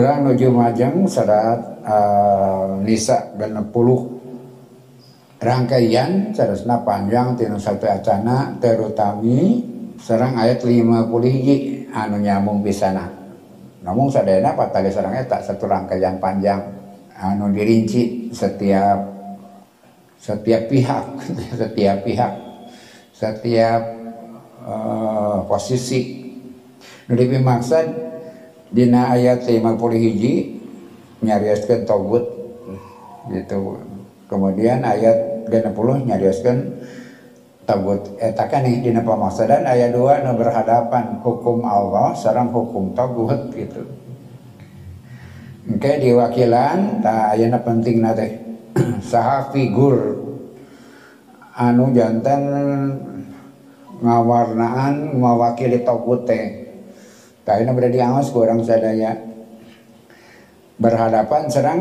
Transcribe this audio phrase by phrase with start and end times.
[0.00, 3.68] Urang nuju majeng serat uh, Nisa 60
[5.36, 9.60] rangkaian sarasna panjang tina satu acana terutami
[10.00, 13.12] serang ayat 50 hiji anu nyambung pisana
[13.84, 16.64] namun sadayana patali serang eta satu rangkaian panjang
[17.20, 19.04] anu dirinci setiap
[20.16, 21.04] setiap pihak
[21.60, 22.32] setiap pihak
[23.12, 23.84] setiap
[24.64, 26.24] uh, posisi.
[27.04, 28.09] Nu maksud
[28.70, 29.66] dina ayat 50
[29.98, 30.62] hiji
[31.20, 32.24] nyariaskan togut.
[33.30, 33.78] Gitu.
[34.30, 36.56] Kemudian ayat 60 nyariaskan
[37.66, 38.02] togut.
[38.18, 43.86] Etakan nih dina pemaksadan ayat 2 nu berhadapan hukum Allah sarang hukum togut gitu.
[45.70, 48.42] Oke diwakilan tak ayana penting nate
[49.10, 50.18] saha figur
[51.54, 52.42] anu jantan
[54.00, 56.59] ngawarnaan mewakili togut teh
[57.50, 59.18] karena berada diangus kurang sadaya
[60.78, 61.80] berhadapan serang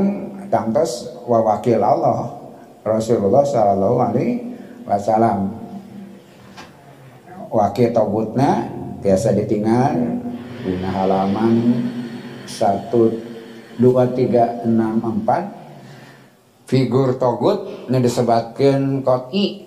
[0.49, 2.33] tangtos wawakil Allah
[2.81, 4.43] Rasulullah Shallallahu Alaihi
[4.89, 5.53] Wasallam.
[7.49, 8.65] Wakil tobutna
[9.01, 10.21] biasa ditinggal
[10.65, 11.53] di halaman
[12.49, 13.13] satu
[13.77, 15.61] dua tiga enam empat.
[16.69, 19.65] Figur togut ini disebutkan koti.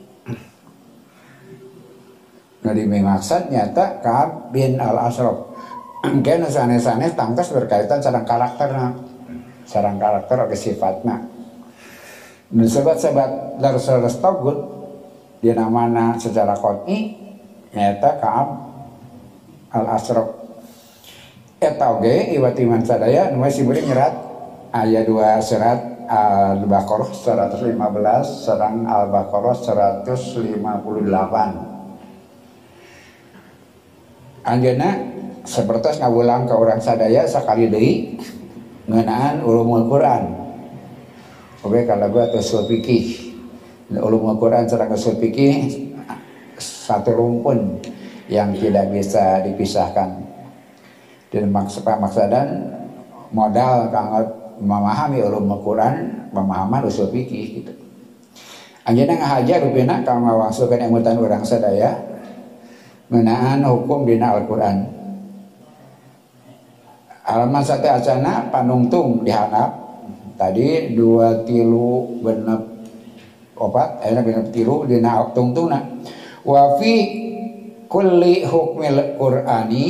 [2.63, 5.52] Nah di maksud nyata Ka'ab bin al-Asraf
[6.03, 8.91] Mungkin sanes-sanes tangkas berkaitan sarang karakternya
[9.63, 11.23] sarang karakter atau sifatnya.
[12.53, 14.59] Dan sobat-sobat laras-laras togut
[15.41, 17.17] dia namanya secara koni
[17.73, 18.49] nyata Kaab
[19.73, 20.29] al asraf
[21.57, 24.13] eta oge iwatiman sadaya nu masih beri nyerat
[24.75, 25.81] ayat dua serat
[26.13, 27.73] Al-Baqarah 115
[28.45, 30.45] serang Al-Baqarah 158
[34.45, 35.12] Anjana
[35.43, 38.19] seperti ngawulang ke orang sadaya sekali deui
[38.87, 40.23] ngenaan ulumul Quran.
[41.63, 43.35] Oke kalau gua usul fikih.
[43.93, 45.69] Ulumul Quran serang usul fikih
[46.59, 47.79] satu rumpun
[48.27, 50.25] yang tidak bisa dipisahkan.
[51.29, 52.73] Dan maksud maksadan
[53.33, 54.21] modal kanggo
[54.63, 57.73] memahami ulumul Quran, pemahaman usul fikih gitu.
[58.83, 62.03] Anjeunna ngahajar rupina kang mawasukeun emutan urang sadaya
[63.07, 65.02] ngenaan hukum dina Al-Qur'an
[67.23, 69.83] halaman sate acana panungtung dihanap.
[70.33, 72.63] Tadi dua tilu benep
[73.55, 75.79] opat ayeuna benep tilu dina tungtungna.
[76.43, 76.93] Wa fi
[77.87, 79.87] kulli hukmil qur'ani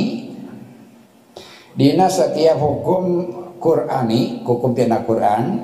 [1.73, 3.25] dina setiap hukum
[3.57, 5.57] qur'ani hukum tina Qur'an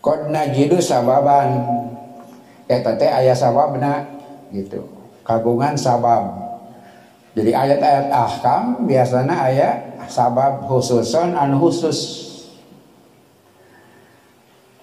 [0.00, 1.84] qad najidu sababan.
[2.66, 4.02] Eta teh aya sababna
[4.50, 4.82] gitu.
[5.22, 6.45] Kagungan sabab
[7.36, 9.74] jadi ayat-ayat ahkam biasanya ayat
[10.08, 12.24] sabab khususon an khusus.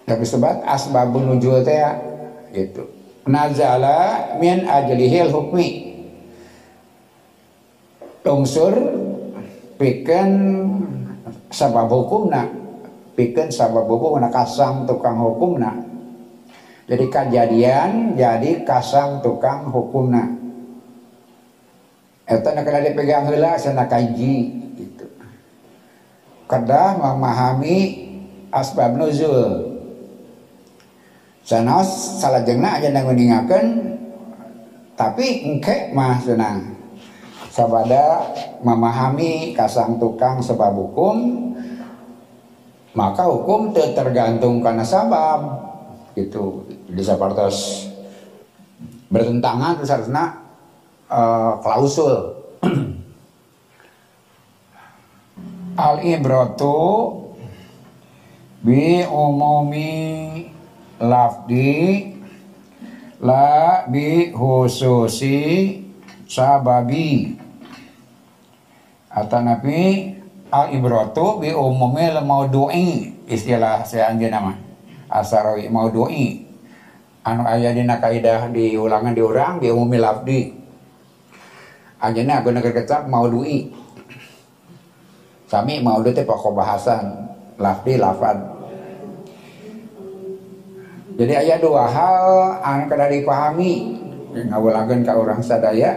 [0.06, 1.82] Tapi sebab asbabun nuzul teh
[2.54, 2.86] gitu.
[3.26, 5.98] Nazala min ajlihil hukmi.
[8.22, 8.78] Unsur
[9.82, 10.32] pikeun
[11.50, 12.48] sabab hukumna
[13.18, 15.74] pikeun sabab hukumna kasang tukang hukumna.
[16.86, 20.43] Jadi kejadian jadi kasang tukang hukumna.
[22.24, 24.36] Eta nak dipegang heula sana kaji
[24.80, 25.06] gitu.
[26.48, 27.78] Kedah memahami
[28.48, 29.76] asbab nuzul.
[31.44, 34.00] Sanos salajengna aja nang ninggalkan
[34.96, 36.80] tapi engke mah senang.
[37.52, 38.34] Sabada
[38.64, 41.44] memahami kasang tukang sebab hukum
[42.94, 45.54] maka hukum tergantung karena sabab
[46.14, 47.90] gitu di sapartos
[49.10, 50.43] bertentangan terus harusnya
[51.14, 52.42] uh, klausul.
[55.74, 56.78] Al ibratu
[58.62, 59.94] bi umumi
[61.02, 62.14] lafdi
[63.22, 65.42] la bi khususi
[66.30, 67.38] sababi.
[69.14, 70.14] Atau nabi
[70.50, 73.14] al ibratu bi umumi maudu'i.
[73.30, 74.54] Istilah saya anjir nama.
[75.10, 76.46] Asarawi maudu'i.
[77.24, 80.63] Anu ayah dina kaidah di ulangan di orang bi umumi lafdi
[82.04, 83.72] Aku negara kecap mau dui.
[85.48, 88.36] Kami mau teh pokok bahasan lafdi lafad.
[91.16, 92.26] Jadi ayat dua hal
[92.60, 94.02] yang kada dipahami
[94.36, 95.96] ngawulakeun ke orang sadaya.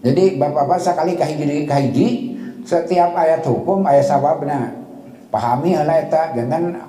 [0.00, 2.08] Jadi bapak-bapak sekali kahiji kahiji
[2.62, 4.72] setiap ayat hukum ayat sababna
[5.28, 6.86] pahami heula eta jangan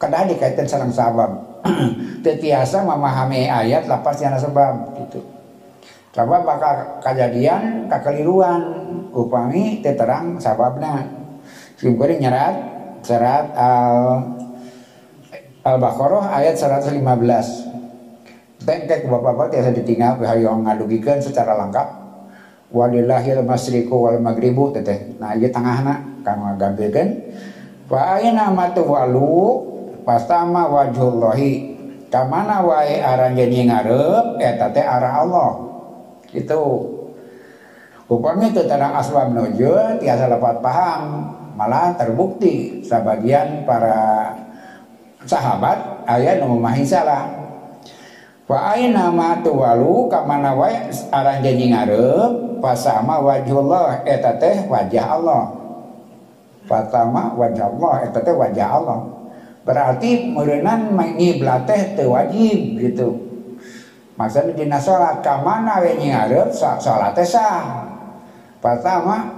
[0.00, 1.60] kada dikaitkan sareng sabab.
[2.24, 5.35] Tetiasa memahami ayat lapas yang sebab gitu.
[6.16, 8.60] Coba bakal kejadian kekeliruan
[9.12, 11.04] upami terang sababna
[11.76, 12.56] simkuring nyerat
[13.04, 14.24] serat al
[15.66, 17.04] Al-Baqarah ayat 115
[18.62, 22.06] Tengkek bapak-bapak tiasa ditinggal Hayong ngadugikan secara lengkap.
[22.70, 25.18] Walillahil masriku wal magribu teteh.
[25.18, 27.18] Nah iya tengahna Kang ngagambilkan
[27.90, 29.62] Fa aina matu walu
[30.06, 31.74] Pastama wajhullahi
[32.14, 35.75] Kamana wae arah jadi ngarep Eta teh arah Allah
[36.36, 36.62] Itu
[38.06, 41.02] Upami itu tentang asbab nujul Tiasa dapat paham
[41.56, 44.30] Malah terbukti Sebagian para
[45.26, 47.46] sahabat ayat memahi salah
[48.46, 55.50] Fa aina ma tuwalu kamana wae aran janji ngarep pasama wajhullah eta teh wajah Allah.
[56.70, 59.02] Fatama wajah Allah eta teh wajah Allah.
[59.66, 63.25] Berarti meureunnan ngiblat teh wajib gitu.
[64.16, 66.48] Maksudnya dina salat kamana we ngarep?
[66.56, 67.84] Salat teh sah.
[68.64, 69.28] Fatama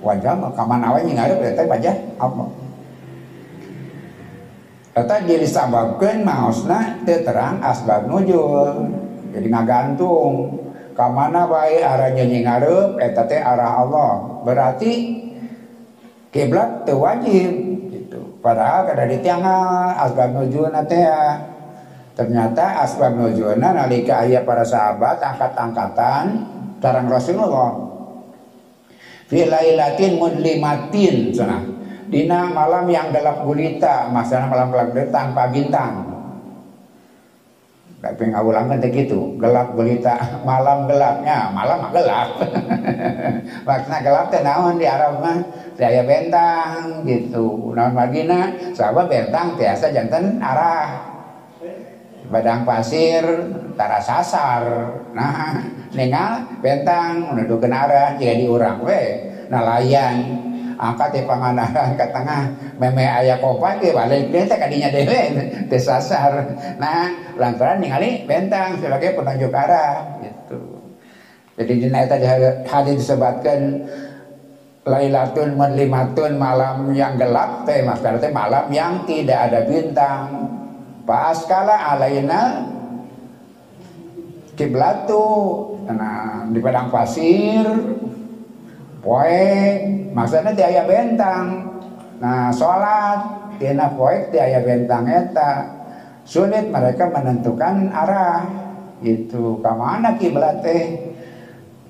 [0.00, 1.38] wajah Allah kamana we ngarep?
[1.44, 2.48] Eta wajah Allah.
[4.96, 8.88] Kata jadi sababkan mausna terang asbab nujul.
[9.36, 10.64] Jadi ngagantung.
[10.96, 13.04] Kamana baik arahnya ngarep?
[13.04, 14.40] Eta teh arah Allah.
[14.48, 14.92] Berarti
[16.32, 17.52] kiblat teu wajib
[17.92, 18.40] gitu.
[18.40, 21.20] Padahal kada ditiangan asbab nujul teh ya.
[22.20, 26.24] Ternyata asbab nujulna nalika aya para sahabat angkat-angkatan
[26.76, 27.72] tarang Rasulullah.
[29.24, 31.64] Fi lailatin mudlimatin sana
[32.12, 36.12] dina malam yang gelap gulita masalah malam gelap tanpa bintang.
[38.00, 41.48] Tapi ngawulangkan gitu gelap gulita malam gelapnya.
[41.56, 42.36] Malam gelap.
[43.66, 44.44] Maksudnya gelap teh
[44.76, 45.40] di Arab mah?
[45.72, 47.72] Saya bentang gitu.
[47.72, 51.09] Naon magina sahabat bentang biasa jantan arah
[52.30, 53.26] badang pasir
[53.74, 54.64] tara sasar.
[55.12, 55.58] Nah
[55.92, 58.78] ningal bentang menuduhkan arah jika diurang.
[58.86, 59.02] We
[59.50, 60.16] nalayan
[60.78, 62.42] angkat di pangandaran ke tengah.
[62.80, 64.32] Meme ayah kopan ke balik.
[64.32, 65.20] Dia tak kadinya dewe
[65.68, 66.32] desasar
[66.80, 70.80] nah lantaran ningali bentang sebagai penunjuk arah gitu.
[71.60, 72.24] Jadi di tadi
[72.64, 73.84] hadis disebutkan
[74.80, 80.48] Lailatul Mudlimatun malam yang gelap teh berarti malam yang tidak ada bintang
[81.04, 82.70] Paaskala alaina
[84.54, 85.26] kiblatu
[85.90, 87.66] nah di padang pasir
[89.02, 89.78] poek
[90.12, 91.46] maksudnya di ayah bentang.
[92.20, 93.20] Nah sholat
[93.58, 95.52] tina poek di ayah bentang eta.
[96.30, 98.44] Sulit mereka menentukan arah
[99.02, 101.10] itu ke mana kiblat teh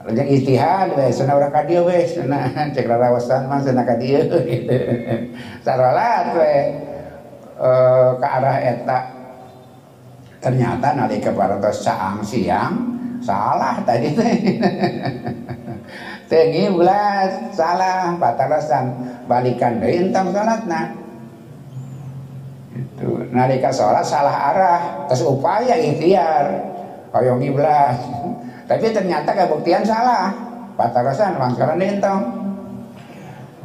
[0.00, 3.60] Lajeng istihad we sana urang ka dieu we sana cek lalawasan mah
[6.40, 6.54] we
[7.60, 8.98] uh, ke arah eta
[10.40, 12.72] ternyata nalika parantos saang siang
[13.20, 14.34] salah tadi teh
[16.30, 18.94] Tengi belas salah batalasan
[19.26, 20.94] balikan deh entang salatna.
[22.70, 24.80] Itu nalika sholat salah arah
[25.10, 26.46] terus upaya ikhtiar
[27.10, 27.98] koyong iblas.
[28.70, 30.30] Tapi ternyata kebuktian salah.
[30.78, 32.22] Batalasan mangkalan entong.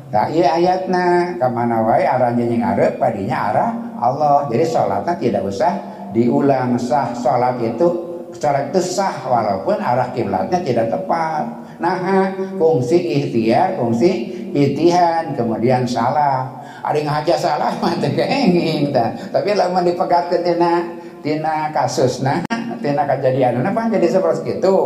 [0.09, 4.47] Nah iya ayatna ke mana wae arahnya yang arep padinya arah Allah.
[4.51, 5.71] Jadi sholatnya tidak usah
[6.15, 7.11] diulang sah.
[7.15, 7.87] Sholat itu
[8.35, 11.43] sholat itu sah walaupun arah kiblatnya tidak tepat.
[11.79, 19.83] Nah fungsi ikhtiar fungsi itihan kemudian salah ada yang aja salah mati kenging tapi lama
[19.83, 22.39] dipegat tina tina kasus nah
[22.79, 24.77] tina kejadian kenapa jadi seperti itu.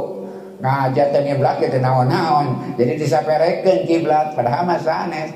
[0.59, 2.75] Ngajak dan kiblat gitu naon-naon.
[2.75, 5.31] Jadi disapereken kiblat padahal masa aneh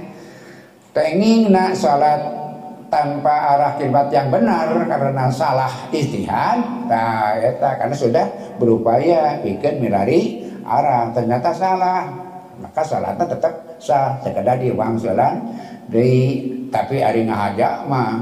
[0.92, 2.43] tenging nak salat
[2.94, 6.62] tanpa arah kiblat yang benar karena salah istihad.
[6.86, 8.26] Nah eta karena sudah
[8.62, 11.10] berupaya bikin milari arah.
[11.10, 12.06] Ternyata salah.
[12.62, 14.22] Maka salatnya tetap sah.
[14.22, 15.42] Sekedar di uang jalan
[15.90, 16.08] di
[16.70, 18.22] tapi hari ngahaja mah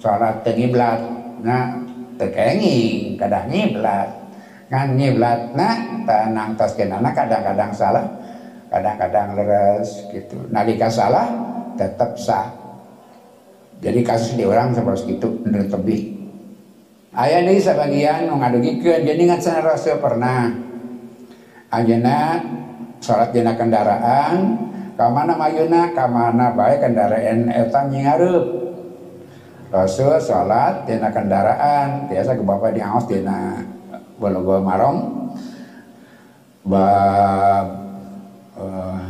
[0.00, 0.98] salat tengiblat
[1.44, 1.76] nah
[2.16, 4.08] tekengi kadang ngiblat.
[4.72, 5.76] Ngan ngiblat nah
[6.08, 8.08] tenang tos kenana kadang-kadang salah
[8.72, 10.48] kadang-kadang leres gitu.
[10.48, 11.28] Nalika salah
[11.76, 12.61] tetap sah
[13.82, 16.00] jadi kasus di orang seperti itu menurut lebih
[17.18, 20.54] ayah ini sebagian mengadugikan jadi nggak sana rasul pernah.
[21.72, 22.36] Anjena
[23.00, 24.60] salat dina kendaraan
[24.94, 28.60] kamana mayuna kamana baik kendaraan etang nyarup
[29.72, 33.66] Rasul salat dina kendaraan biasa ke bapak diangos dina
[34.20, 34.98] bologo marong.
[36.62, 37.66] Bab
[38.54, 39.02] uh,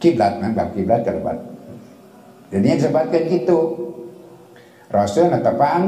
[0.00, 1.04] kiblat kan bab kiblat
[2.46, 3.60] jadi yang disebutkan gitu
[4.86, 5.82] Rasul netepan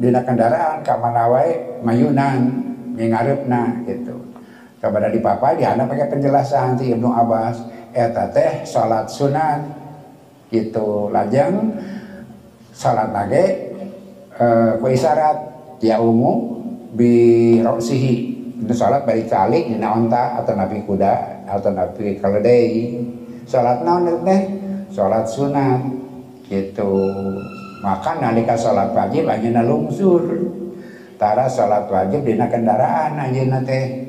[0.00, 2.64] dina kendaraan kamana wae mayunan
[2.96, 4.16] ngarepna gitu.
[4.78, 7.60] Kepada di papa di anak pakai penjelasan ti Ibnu Abbas
[7.92, 9.60] eta teh salat sunat
[10.48, 11.12] gitu.
[11.12, 11.76] Lajang
[12.72, 13.44] salat nage
[14.38, 15.38] eh, ku isyarat
[15.84, 16.00] ya
[16.96, 17.12] bi
[17.60, 18.38] roksihi.
[18.58, 22.96] Itu salat balik calik dina onta atau nabi kuda atau nabi keledai.
[23.44, 24.40] Salat naon teh?
[24.88, 25.84] Salat sunat
[26.48, 26.96] gitu
[27.78, 30.22] maka nalika salat wajib ayeuna lungsur.
[31.18, 34.06] Tara salat wajib dina kendaraan ayeuna teh.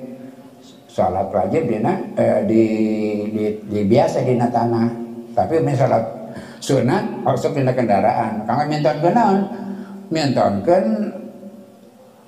[0.90, 2.64] Salat wajib dina eh, di,
[3.30, 4.90] di, di biasa dina tanah.
[5.34, 6.02] Tapi misalnya
[6.60, 8.44] sunat harus pindah kendaraan.
[8.46, 9.40] Kanggo mintonkeun naon
[10.10, 10.86] mintonkeun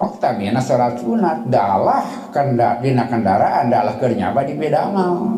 [0.02, 5.38] oktamina salat sunat dalah kenda dina kendaraan dalah keur nyaba di bedamal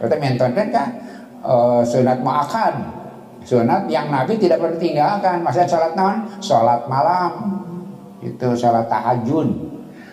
[0.00, 0.88] kita mintonkeun kan
[1.44, 3.01] uh, sunat muakad
[3.42, 5.42] sunat yang Nabi tidak pernah tinggalkan.
[5.42, 7.32] Maksudnya salat naon salat malam.
[8.22, 9.48] Itu salat tahajud.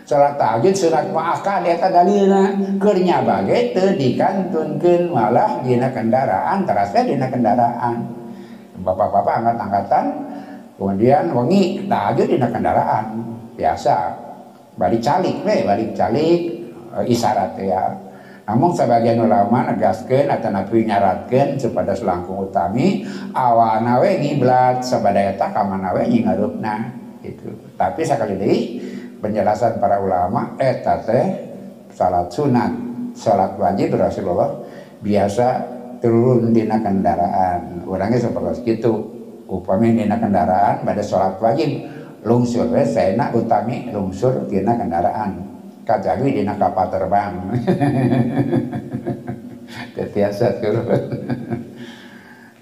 [0.09, 7.29] Salat tahajud sunat muakkad eta dalilna keur nyabage teu dikantunkeun malah dina kendaraan terasa dina
[7.29, 8.09] kendaraan.
[8.81, 10.05] Bapak-bapak angkat-angkatan
[10.81, 13.05] kemudian wengi tahajud dina kendaraan.
[13.53, 14.17] Biasa.
[14.79, 16.41] Balik calik we balik calik.
[16.89, 18.08] Uh, isyarat ya
[18.49, 25.53] namun sebagian ulama negaskan atau nabi nyaratkan kepada selangkung utami awana we ngiblat sabada eta
[25.53, 26.89] ka mana we ngarupna
[27.21, 27.53] gitu.
[27.77, 28.59] Tapi sekali lagi
[29.21, 31.25] penjelasan para ulama eta teh
[31.93, 32.73] salat sunat.
[33.13, 34.65] Salat wajib Rasulullah
[35.05, 35.47] biasa
[36.01, 37.85] turun dina kendaraan.
[37.85, 38.93] Orangnya seperti itu
[39.45, 41.85] upami dina kendaraan pada salat wajib.
[42.25, 42.81] Lungsur we
[43.13, 47.33] nak utami lungsur dina kendaraan kajawi dina kapal terbang.
[49.95, 51.03] Ketiasa turun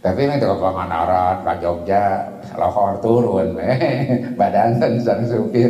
[0.08, 2.24] tapi ini ke Manarat, ke Jogja,
[2.56, 3.60] Lahore turun,
[4.40, 5.68] badan sang supir.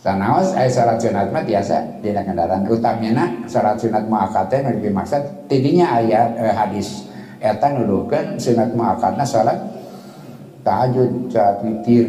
[0.00, 6.00] Sanaos ay salat sunat mah biasa dina kendaraan utamina salat sunat muakkad nu dimaksud tidinya
[6.00, 7.04] ayat eh, hadis
[7.36, 9.60] eta nuduhkeun sunat muakkadna salat
[10.64, 12.08] tahajud salat witir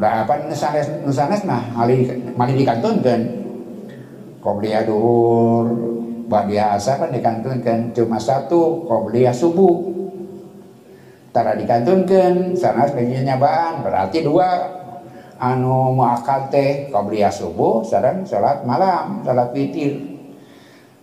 [0.00, 3.22] da apa nusanes nusanes mah mali mali dikantunkeun.
[4.40, 5.68] Qobliyah duhur
[6.24, 7.92] ba'diyah asar kan dikantunkeun.
[7.92, 9.92] Cuma satu qobliyah subuh.
[11.36, 14.80] Tara dikantunkeun sanes nyabaan berarti dua.
[15.40, 20.00] Anu muakad teh qabliyah subuh sareng salat malam salat witir.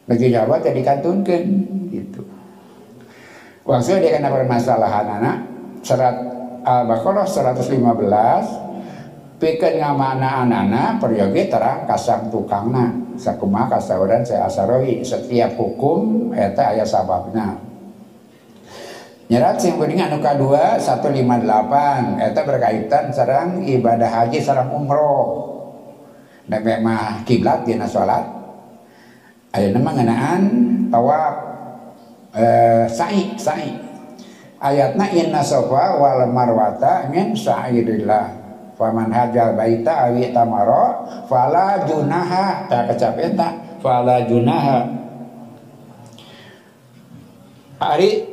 [0.10, 1.46] Lagi jabat jadi kantunkeun
[1.94, 2.25] gitu.
[3.62, 5.38] Waktu dia kena permasalahan anak.
[5.86, 6.18] Serat
[6.68, 8.66] Al-Baqarah 115
[9.38, 12.94] pikeun ngamana anana peryogi terang kasang tukangna.
[13.17, 17.58] Sakuma kasauran saya asarawi setiap hukum eta aya sababna.
[19.27, 25.58] Nyerat sing kuning anu kadua 158 eta berkaitan sarang ibadah haji sarang umroh.
[26.48, 28.24] Dan memang kiblat dina salat
[29.51, 30.41] ayeuna mah ngeunaan
[30.94, 31.36] tawaf.
[32.38, 33.74] Eh, sa'i sa'i.
[34.62, 38.47] Ayatna inna safa wal marwata min sa'irillah
[38.77, 43.50] faman hajal baita awi tamaro fala junaha tak kecap eta
[43.81, 44.86] fala junaha.
[47.77, 48.25] Hari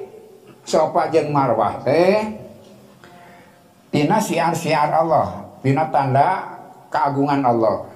[0.64, 2.36] sopa jeng marwah teh
[3.88, 6.60] tina siar-siar Allah tina tanda
[6.92, 7.90] keagungan Allah.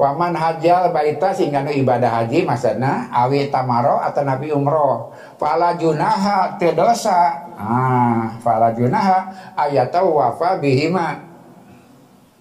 [0.00, 5.12] Waman hajal baita sehingga ibadah haji maksudnya awi tamaro atau nabi umroh.
[5.36, 7.52] Fala junaha te dosa.
[7.52, 11.29] Ah fala junaha ayata wafa bihima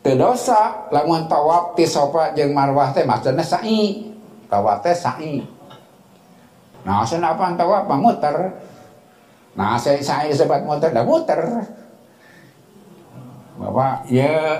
[0.04, 4.10] dosa lamun tawaf ti sopa jeung marwah teh maksudnya sa'i.
[4.50, 5.44] Tawaf teh sa'i.
[6.88, 8.36] Nah apa tawaf muter.
[9.60, 11.40] Nah saya, saya sebat muter, dah muter.
[13.60, 14.56] Bapak, ya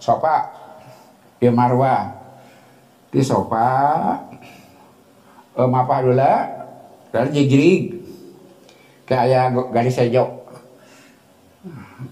[0.00, 0.48] sopa,
[1.44, 2.08] ya marwa,
[3.12, 3.68] di sopa,
[5.60, 6.32] um, apa dulu
[7.12, 8.00] dan jigrig,
[9.04, 10.30] kayak garis sejok.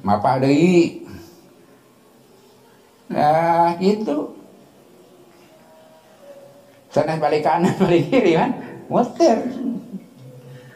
[0.04, 0.97] Mapa deui.
[3.08, 4.36] Nah, gitu.
[6.92, 8.50] Sana balik kanan, balik kiri kan,
[8.88, 9.38] muter.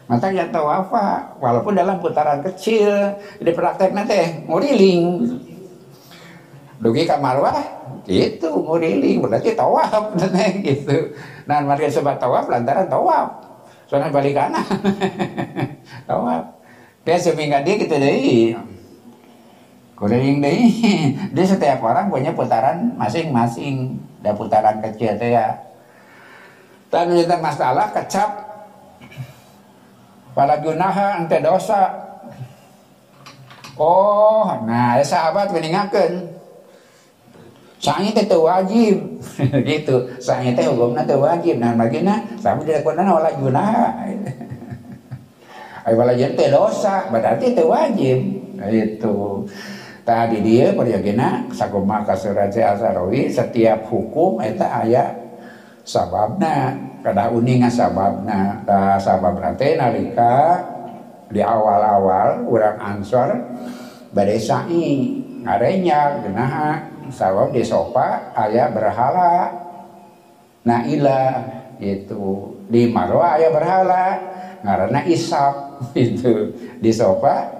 [0.08, 5.24] Maka ya tawafa, walaupun dalam putaran kecil, di praktek nanti nguriling.
[6.82, 7.56] Dugi kamarwah,
[8.04, 10.12] itu nguriling, berarti tawaf,
[10.68, 11.16] gitu.
[11.48, 13.28] Nah, mereka sebab tawaf lantaran tawaf.
[13.88, 14.66] Soalnya balik kanan.
[16.08, 16.60] tawaf.
[17.02, 18.56] Dia seminggu dia gitu deh.
[19.96, 20.58] Kuriling deh.
[21.34, 24.00] Dia setiap orang punya putaran masing-masing.
[24.22, 25.56] Ada putaran kecil tuh ya.
[26.92, 28.52] Tapi masalah kecap
[30.32, 31.92] Pala gunaha ente dosa.
[33.76, 36.40] Oh, nah ya sahabat meningakan.
[37.82, 39.20] Saya teh wajib
[39.68, 39.96] gitu.
[40.16, 41.60] Saya teh hukumna teh wajib.
[41.60, 43.92] Nah bagina sami dilakukan wala junah.
[45.84, 48.18] Ay wala teh dosa, berarti teh wajib.
[48.56, 49.44] Nah, itu.
[50.02, 55.14] Tadi dia perjagina sakuma kasuraja asarawi setiap hukum eta aya
[55.86, 56.74] sababna.
[57.02, 60.58] Kada uninga sababna da sabab teh nalika
[61.30, 63.30] di awal-awal orang ansor
[64.14, 66.78] badai sa'i ngarenya genaha
[67.10, 69.50] sabab di sopa ayah berhala.
[70.62, 71.42] Naila
[71.82, 74.04] itu di marwa ayah berhala
[74.62, 75.54] karena isap
[75.98, 77.50] itu di sopa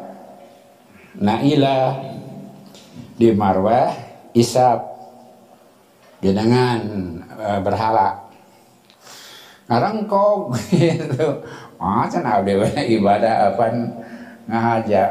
[1.19, 2.12] naila
[3.17, 3.93] di marwah
[4.33, 4.79] isap
[6.23, 6.79] dengan
[7.35, 8.31] uh, berhala.
[9.67, 11.43] Ngarang kok gitu
[11.83, 12.53] macam ada
[12.87, 13.65] ibadah apa
[14.47, 15.11] ngajak.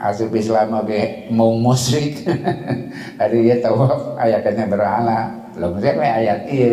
[0.00, 2.24] Asup Islam oke mau musrik
[3.20, 3.84] hari dia tahu
[4.16, 5.28] ayatnya berhala.
[5.52, 6.38] Belum saya ayat?
[6.48, 6.68] Ini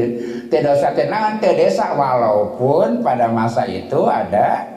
[0.47, 4.76] tidak usah tenang desa walaupun pada masa itu ada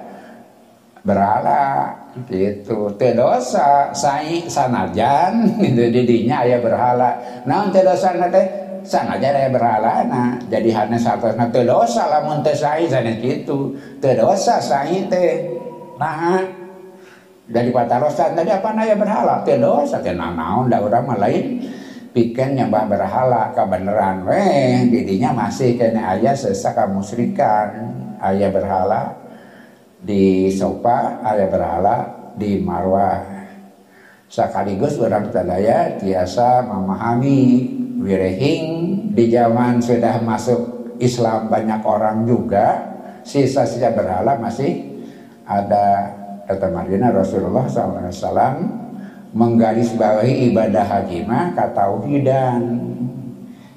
[1.00, 1.96] berhala
[2.28, 2.92] gitu.
[2.96, 7.10] Tedosa sai sanajan itu didinya ayah berhala.
[7.48, 8.42] Nah tedosa nate
[8.84, 13.76] sanajan ayah berhala nah jadi hanya satu nah tedosa lamun teh sai sana gitu.
[14.00, 15.48] Tedosa sai teh.
[15.96, 16.44] Nah
[17.50, 19.42] dari patarosan tadi apa naya berhala?
[19.42, 21.64] Tedosa teh naon da urang mah lain.
[22.10, 24.82] Piken nyembah berhala kebenaran weh.
[24.90, 27.70] Didinya masih kena ayah sesak musyrikan
[28.18, 29.19] ayah berhala
[30.00, 31.96] di sopa ada berhala
[32.36, 33.40] di marwah.
[34.30, 37.66] Sekaligus orang tadaya tiasa memahami
[37.98, 38.66] wirehing
[39.10, 42.94] di zaman sudah masuk Islam banyak orang juga
[43.26, 45.02] sisa-sisa berhala masih
[45.44, 46.16] ada.
[46.50, 48.10] Kata Madinah Rasulullah SAW
[49.30, 52.82] menggarisbawahi ibadah haji mah katauhidan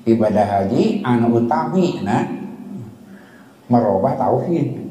[0.09, 2.25] ibadah haji anu utami nah
[3.69, 4.82] merubah tauhid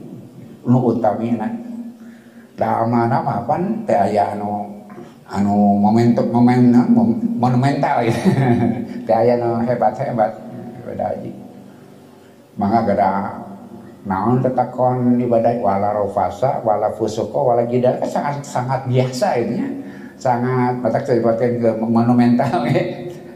[0.66, 1.48] nu utamina
[2.58, 4.68] da mana mapan teh aya anu
[5.26, 6.70] anu momentum momen
[7.40, 8.12] monumental ya.
[9.08, 10.30] Teh aya nu hebat hebat
[10.84, 11.32] ibadah haji
[12.54, 13.10] mangga gada
[14.04, 19.68] naon tetakon ibadah wala rofasa wala fusuko wala jidal kan sangat sangat biasa ini ya.
[20.22, 22.78] Sangat batak disebutkan ke monumental ya.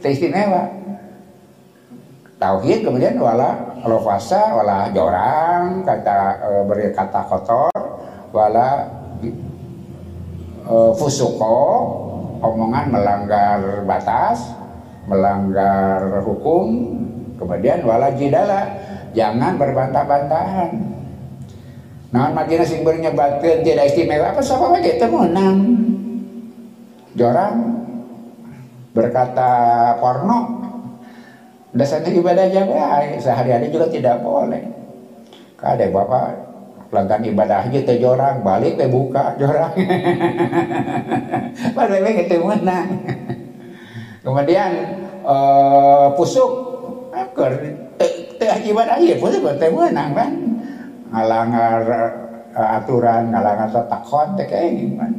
[0.07, 0.71] Istimewa.
[2.39, 7.71] Tauhid kemudian wala rofasa wala jorang kata e, beri kata kotor
[8.35, 8.69] wala
[9.23, 11.59] e, fusuko
[12.43, 14.53] omongan melanggar batas
[15.07, 16.67] melanggar hukum
[17.39, 18.67] kemudian wala jidala
[19.17, 20.71] jangan berbantah-bantahan.
[22.13, 25.59] Nah makin sing bernyebatkan tidak istimewa apa siapa aja menang
[27.17, 27.57] jorang
[28.93, 29.53] berkata
[30.01, 30.66] porno
[31.77, 34.65] dasarnya ibadah jaga sehari-hari juga tidak boleh.
[35.61, 36.49] Kade bapak.
[36.87, 38.41] Pelanggan ibadah aja teh jorang.
[38.41, 39.75] Balik teh buka jorang.
[41.77, 42.89] Pada itu menang
[44.25, 44.71] kemudian
[45.23, 46.53] uh, pusuk.
[47.13, 47.53] Akur
[48.01, 49.15] teh ibadah aja.
[49.21, 50.33] Pusuk teh menang kan?
[51.13, 51.81] Ngalangar
[52.57, 55.19] uh, aturan ngalangar takon teh kayak gimana?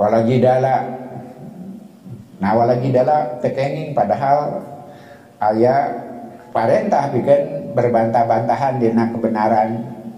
[0.00, 0.76] Walau jidala
[2.40, 4.64] nah walau jidala tekenging padahal
[5.40, 5.80] ayah
[6.52, 9.70] parentah bikin berbantah-bantahan dina kebenaran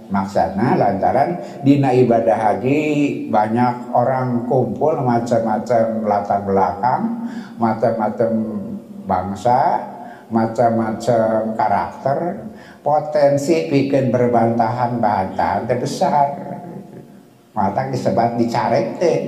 [0.08, 2.80] maksana lantaran dina ibadah haji
[3.30, 7.02] banyak orang kumpul macam-macam latar belakang
[7.56, 8.30] macam-macam
[9.06, 9.60] bangsa
[10.32, 12.18] macam-macam karakter
[12.80, 16.28] potensi bikin berbantahan-bantahan terbesar.
[17.52, 19.18] Mata disebut dicarek teh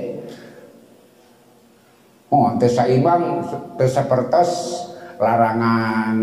[2.33, 3.45] oh tesaimbang
[3.77, 4.49] tesapertos
[5.19, 6.15] larangan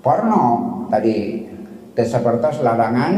[0.00, 0.44] porno
[0.88, 1.46] tadi.
[1.96, 3.12] Seperti larangan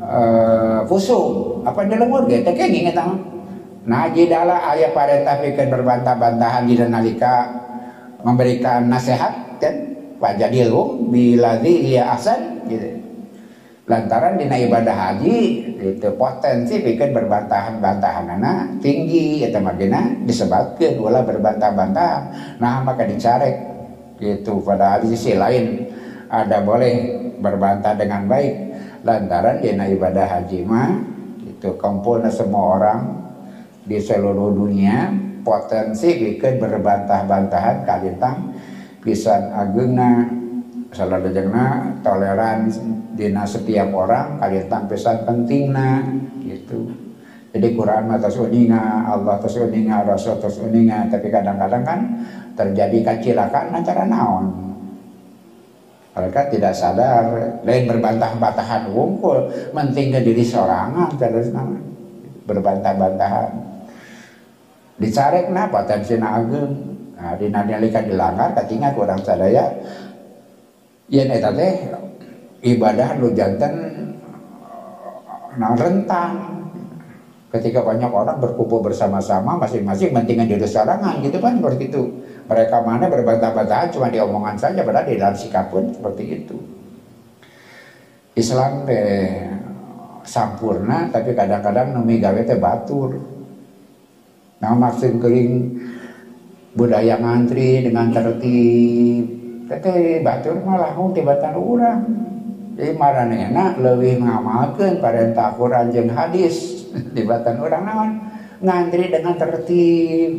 [0.00, 1.20] uh, fusu.
[1.60, 2.40] Apa dalam warga?
[2.40, 3.04] Teh kenging eta
[3.82, 7.52] nah jidala aya parentah pikeun berbantah-bantahan di nalika
[8.24, 9.74] memberikan nasihat kan?
[10.22, 13.02] Wajadilhum biladzi ya asan gitu.
[13.90, 15.38] Lantaran dina ibadah haji
[15.82, 22.22] itu potensi bikin berbantahan-bantahan anak tinggi itu magina disebabkan wala berbantah-bantahan.
[22.62, 23.71] Nah maka dicarek
[24.22, 25.90] itu pada sisi lain
[26.30, 28.54] ada boleh berbantah dengan baik.
[29.02, 30.94] Lantaran di ibadah haji mah
[31.42, 33.00] itu kumpulnya semua orang
[33.82, 35.10] di seluruh dunia
[35.42, 38.54] potensi bikin berbantah-bantahan kalintang
[39.02, 40.30] pisan agengna
[40.94, 42.70] selalu jengna toleran
[43.18, 46.06] dina setiap orang kalintang pisan pentingna
[46.46, 46.91] gitu
[47.62, 52.00] jadi Quran atas uninga Allah uninga Rasul uninga tapi kadang-kadang kan
[52.58, 54.50] terjadi kecelakaan antara naon.
[56.10, 57.62] Mereka tidak sadar.
[57.62, 61.78] Lain berbantah-bantahan wungkul mentinggal diri sorangan terus nama
[62.50, 63.50] berbantah-bantahan.
[64.98, 66.72] Dicarek na potensi ageng.
[67.14, 69.70] Nah di nalika dilanggar ketika kurang sadaya
[71.06, 71.74] ya eta teh
[72.66, 73.78] ibadah lu jantan
[75.54, 76.61] nah rentang
[77.52, 82.02] ketika banyak orang berkumpul bersama-sama masing-masing mentingkan diri sorangan gitu kan seperti itu.
[82.48, 86.56] Mereka mana berbantah-bantahan cuma diomongan saja padahal di dalam sikap pun seperti itu.
[88.32, 88.88] Islam
[90.24, 93.20] sampurna tapi kadang-kadang numi gawe teh batur.
[94.64, 95.76] Nah maksud kering
[96.72, 99.28] budaya ngantri dengan tertib
[99.68, 102.00] teh batur malah tibatan orang
[102.72, 106.71] jadi marane enak lebih ngamalkan perintah Quran jeung hadis
[107.16, 108.10] Dibatan orang naon?
[108.62, 110.32] Ngantri dengan tertib.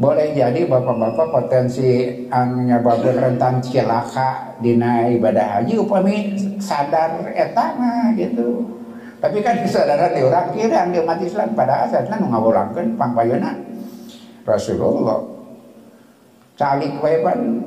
[0.00, 8.66] Boleh jadi bapak-bapak potensi anu nyebabkeun rentan cilaka dina ibadah haji upami sadar etama gitu.
[9.22, 11.54] Tapi kan kesadaran di orang kira di umat Islam.
[11.54, 13.54] Pada asasnya nu ngawulangkeun pangpayuna
[14.42, 15.22] Rasulullah.
[16.58, 17.62] Calik wae pan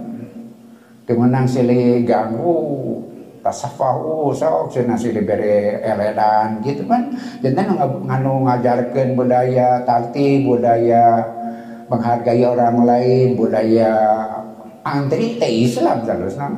[1.08, 3.00] kemenang silih ganggu
[3.46, 7.14] tasafahu sok cenah si diberi eledan gitu kan.
[7.46, 11.22] Jantan nganu ngajarkan budaya tarti budaya
[11.86, 13.94] menghargai orang lain budaya
[14.82, 16.58] antri teh Islam terus nama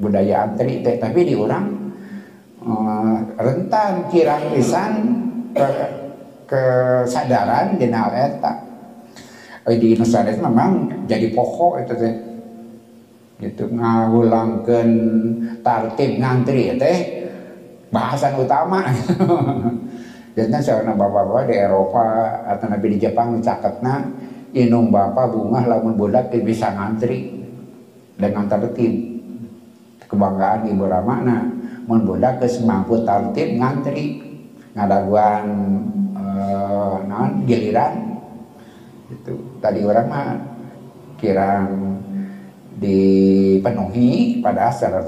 [0.00, 1.92] budaya antri teh tapi di orang
[2.64, 4.92] uh, rentan kirang pisan
[5.52, 5.68] ke,
[6.48, 8.64] kesadaran jenal eta.
[9.68, 12.27] Di Nusantara memang jadi pokok itu teh
[13.38, 14.88] gitu ngawulangkan
[15.62, 16.98] tartib ngantri ya teh.
[17.88, 18.84] Bahasan utama.
[20.36, 22.04] Jadi seorang bapak-bapak di Eropa
[22.46, 24.06] atau nabi di Jepang caketna
[24.54, 27.42] inung bapak bunga lamun budak bisa ngantri
[28.14, 29.18] dengan tertib
[30.06, 31.42] kebanggaan ibu ramana
[31.90, 34.22] mun budak geus mampu tertib ngantri
[34.78, 35.46] ngadaguan
[36.14, 37.94] eh, non giliran.
[39.08, 40.28] Itu tadi orang mah
[41.18, 41.66] kirang
[42.78, 45.02] dipenuhi pada secara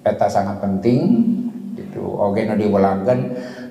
[0.00, 1.02] eta sangat penting
[1.76, 2.54] itu oke nu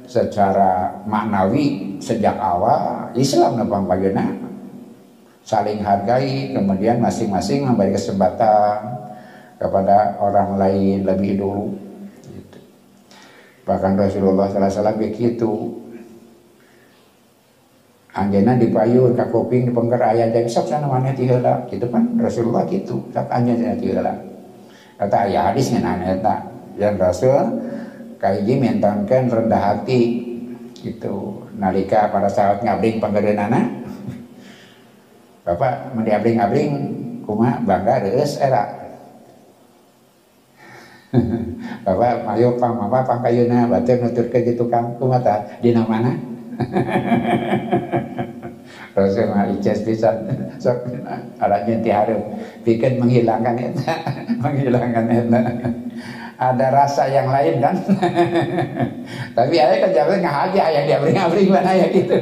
[0.09, 3.13] secara maknawi sejak awal.
[3.13, 4.25] Islam nepang pagina
[5.45, 8.99] saling hargai kemudian masing-masing memberi kesempatan
[9.57, 11.73] kepada orang lain lebih dulu
[12.29, 12.59] gitu.
[13.65, 15.83] bahkan Rasulullah SAW begitu
[18.19, 22.67] Anjena dipayun ka kuping di pengker ayah jadi sok sana mana tiheula gitu kan Rasulullah
[22.67, 22.99] gitu.
[23.15, 24.11] Sok anjena tiheula
[24.99, 26.35] kata ayah hadis ngeunana eta
[26.75, 27.63] yang Rasul
[28.19, 30.27] kaiji mentonkeun rendah hati.
[30.79, 31.47] Gitu.
[31.59, 33.67] Nalika para sahabat ngabring panggereunana
[35.47, 36.71] Bapak mun diabring-abring
[37.23, 38.67] kumaha bangga reus era.
[41.87, 46.38] Bapak ayo pang apa pangkayuna batur nuturkeun gitu kang kumaha dina mana
[48.99, 50.11] Rasul mah ijaz bisa
[50.59, 50.91] sok
[51.39, 52.35] arahnya tiharum
[52.67, 53.87] bikin menghilangkan itu
[54.43, 55.39] menghilangkan itu
[56.39, 57.75] ada rasa yang lain kan?
[59.37, 62.15] Tapi ayah kan jawabnya nggak aja yang dia beri ngabri mana ya gitu.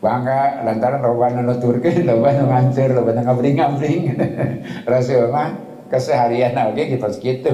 [0.00, 3.92] Bangga lantaran loba nuturkeun loba nu ngancur loba ngabri ngabri
[4.88, 5.52] Rasul mah
[5.92, 7.52] keseharian oke gitu segitu.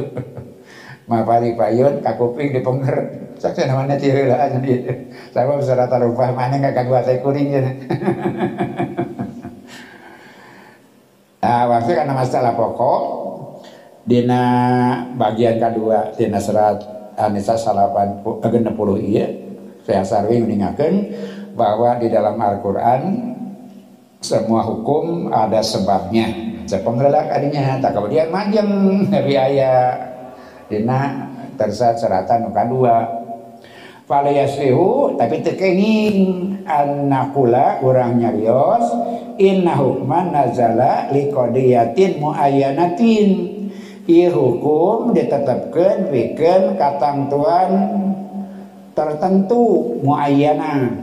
[1.11, 2.63] Mah payun kakuping di
[3.37, 4.81] Saksi namanya ciri lah aja dia.
[5.33, 7.63] Saya mau serata rupa mana nggak kagak saya kuring ya.
[11.47, 13.03] Nah, waktu karena masalah pokok
[14.03, 14.43] dina
[15.15, 16.83] bagian kedua dina serat
[17.15, 19.31] Anisa salapan eh, puluh iya
[19.87, 21.07] saya sarwi meninggalkan
[21.55, 23.03] bahwa di dalam Al-Quran
[24.19, 26.35] semua hukum ada sebabnya
[26.67, 29.97] sepenggelak adinya tak kemudian majeng dari ayat
[30.67, 32.95] dina tersat seratan nuka dua
[34.07, 36.17] fala yasrihu tapi tekenging
[36.63, 38.87] annakula urang nyarios
[39.37, 43.29] inna hukman nazala liqadiyatin muayyanatin.
[44.07, 47.71] Ieu hukum ditetapkeun pikeun katentuan
[48.95, 51.03] tertentu muayyana.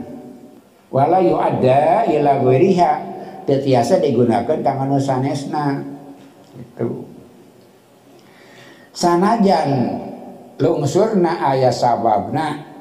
[0.88, 2.92] Wala yu'adda ila ghairiha
[3.44, 5.84] tetiasa digunakan kang anu sanesna
[6.56, 7.04] itu
[8.94, 10.00] sanajan
[10.56, 12.73] lungsurna aya sababna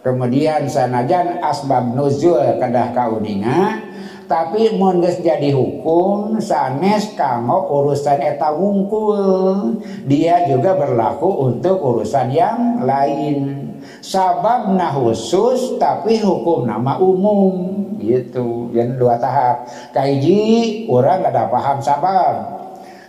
[0.00, 3.90] kemudian sanajan asbab nuzul kedah kauninga
[4.30, 9.82] tapi mun jadi hukum sanes kanggo urusan eta wungkul.
[10.06, 13.66] Dia juga berlaku untuk urusan yang lain.
[13.98, 17.74] Sabab nah khusus tapi hukum nama umum.
[17.98, 19.66] Gitu yang dua tahap.
[19.90, 22.59] Kaiji orang ada paham sabab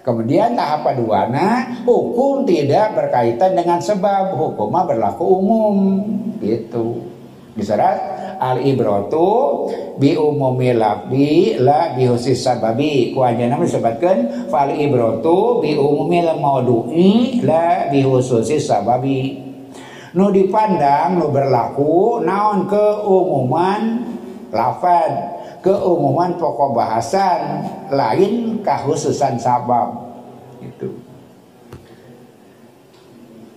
[0.02, 5.76] kemudian tahap kedua nah hukum tidak berkaitan dengan sebab hukumnya berlaku umum
[6.42, 7.08] gitu.
[7.52, 8.00] Diserat
[8.42, 9.68] al ibratu
[10.00, 13.14] bi umumi lafdi la bi husis sababi.
[13.14, 18.02] Ku anjeunna disebutkeun fal ibratu bi umumi maudu'i la bi
[18.58, 19.52] sababi.
[20.12, 24.04] Nu dipandang nu berlaku naon keumuman
[24.52, 25.31] lafad
[25.62, 30.13] keumuman pokok bahasan lain kahususan sabab.
[30.62, 31.12] Itu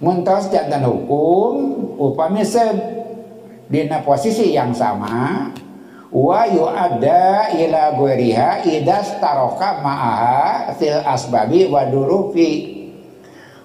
[0.04, 1.54] muntas jantan hukum
[1.96, 2.44] upami
[3.72, 5.48] dina posisi yang sama
[6.12, 12.73] wa yu'adda ila ghairiha idas taroka ma'aha fil asbabi wa durufi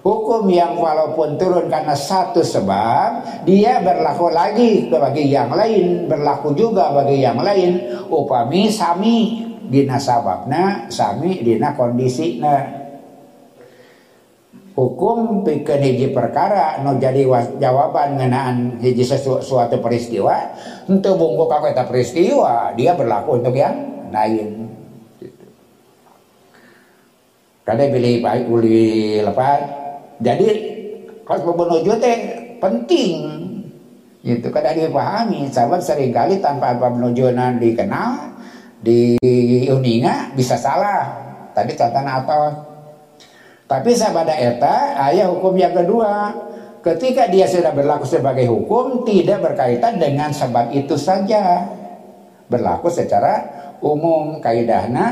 [0.00, 6.92] hukum yang walaupun turun karena satu sebab dia berlaku lagi bagi yang lain berlaku juga
[6.92, 8.04] bagi yang lain.
[8.08, 12.80] Upami sami dina sababna sami dina kondisina
[14.80, 17.26] hukum pikeun hiji perkara nu jadi
[17.60, 20.56] jawaban ngenaan hiji sesuatu peristiwa
[20.88, 23.76] untuk bungku kakek peristiwa dia berlaku untuk yang
[24.08, 24.72] lain.
[25.20, 25.44] Gitu.
[27.68, 29.60] pilih baik uli lepas
[30.20, 30.48] jadi
[31.24, 32.18] kalau menuju teh
[32.60, 33.16] penting.
[34.20, 36.92] Itu kada dipahami sahabat sering kali tanpa apa
[37.56, 38.36] dikenal
[38.84, 39.16] di
[39.64, 41.08] uninga bisa salah.
[41.56, 42.42] Tadi catatan atau
[43.64, 46.36] tapi sabada eta ayah hukum yang kedua.
[46.84, 51.64] Ketika dia sudah berlaku sebagai hukum tidak berkaitan dengan sebab itu saja.
[52.50, 53.46] Berlaku secara
[53.80, 54.42] umum.
[54.42, 55.06] Kaidahna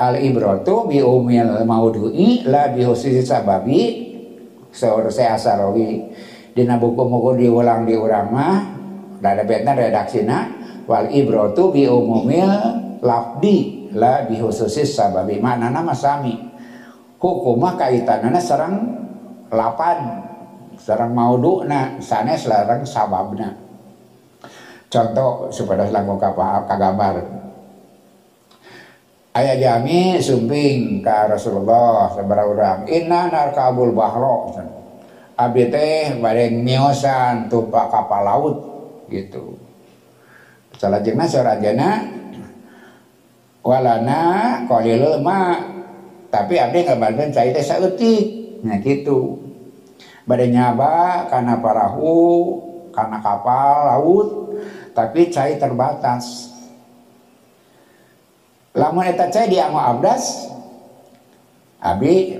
[0.00, 4.07] al ibratu bi umil maudu'i la bi husisi sababi
[4.72, 6.12] seurus saya asarawi
[6.52, 8.56] dina buku-buku diulang diurang mah
[9.18, 10.38] ada betna redaksina
[10.86, 12.48] wal ibratu bi umumil
[13.02, 16.48] lafdi la bi hususis sababi mana nama sami.
[17.18, 18.74] Hukumah kaitanana serang
[19.50, 20.22] lapan
[20.78, 23.58] serang mauduna sanes larang sababna.
[24.88, 27.20] Contoh supaya langkung kagambar
[29.38, 34.50] ayah jami sumping ke Rasulullah seberapa orang inna narkabul bahro
[35.38, 38.56] abdi teh bareng miosan tumpak kapal laut
[39.06, 39.54] gitu.
[40.74, 41.90] Salajengna sorajana
[43.62, 44.22] walana
[44.66, 45.54] qalilul ma.
[46.28, 49.38] Tapi abdi ngabantuin cai teh saeutik nya gitu.
[50.28, 52.20] Bade nyaba karena parahu
[52.92, 54.28] karena kapal laut
[54.92, 56.52] tapi cai terbatas
[58.78, 60.46] lamun eta cai dianggo abdas
[61.82, 62.38] abdi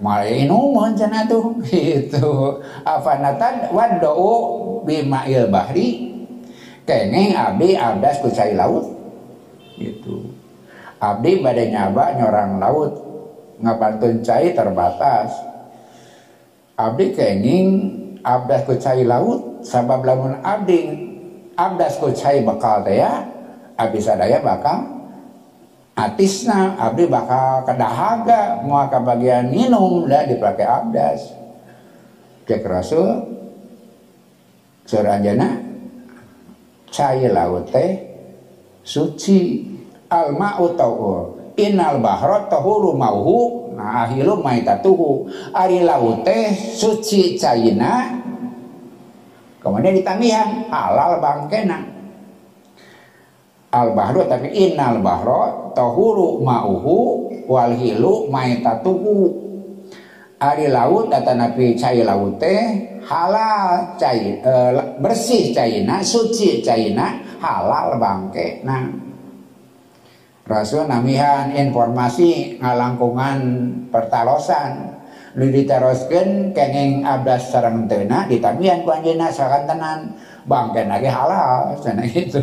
[0.00, 6.16] mulai inumun cenah tuh gitu afanatan wadau bima'il bahri
[6.88, 8.88] kengeng abdi abdas ku cai laut
[9.76, 10.32] gitu
[11.02, 12.94] Abdi badai nyaba nyorang laut
[13.58, 15.34] ngabantun cai terbatas.
[16.78, 17.68] Abdi kenging
[18.22, 21.10] abdas ku cai laut sabab lamun abdi
[21.58, 23.26] abdas ku cai bakal daya
[23.74, 25.01] abdi sadaya bakal
[25.92, 31.20] atisna abdi bakal kedahaga mau ke bagian minum dah dipakai abdas.
[32.48, 33.08] Cek rasul
[34.88, 35.62] suranjana
[36.88, 37.90] cai laut teh
[38.82, 39.70] suci.
[40.12, 45.24] Al ma'u tauhur innal bahra tahuru mauhu nah ahilu maitatuhu.
[45.56, 48.20] Ari laut teh suci caina
[49.64, 51.91] kemudian ditamihan halal bangkena
[53.72, 59.40] al bahru tapi innal bahra tahuru mauhu wal hilu maitatuhu.
[60.42, 64.52] Ari laut data nabi cai laut teh halal cai e,
[64.98, 68.82] bersih caina suci caina halal bangke nah
[70.42, 73.38] Rasul namihan informasi ngalangkungan
[73.94, 74.98] pertalosan.
[75.38, 80.12] Lu diteruskan kenging abdas sarang tena ditamihan ku anjeunna sakantenan
[80.44, 82.42] bangkeun lagi halal sana itu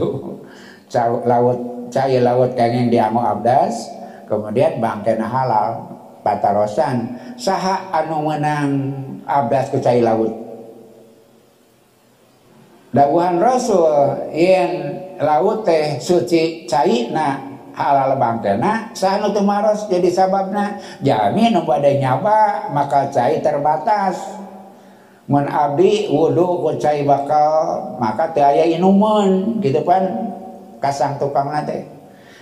[1.25, 3.89] laut cai laut kenging diamu abdas
[4.30, 5.89] kemudian bangkeun halal
[6.21, 8.93] patarosan saha anu menang
[9.25, 10.34] abdas ku cai laut?
[12.89, 17.38] Dawuhan Rasul yang laut teh suci caina
[17.78, 20.82] halal bangkena sanu maros jadi sababna?
[21.06, 24.41] Jami nu bade nyaba maka cai terbatas.
[25.30, 30.29] Mun abdi wudu ku cai bakal maka teu aya inuman gitu kan
[30.80, 31.86] kasang tukang nate.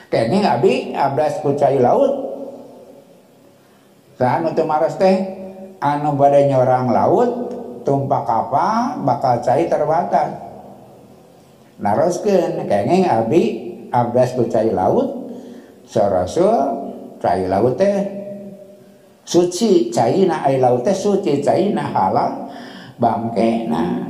[0.07, 2.13] Kene abi abdas ku cai laut.
[4.17, 5.13] Sahan untuk maras teh
[5.77, 10.31] anu badai nyorang laut tumpak kapal bakal cai terbatas.
[11.77, 13.43] Naroskeun kene abi
[13.91, 15.27] abdas ku cai laut
[15.83, 16.87] sarasul
[17.19, 17.97] cai laut teh
[19.27, 22.47] suci caina ai laut teh suci caina halal
[22.95, 24.07] bangke na.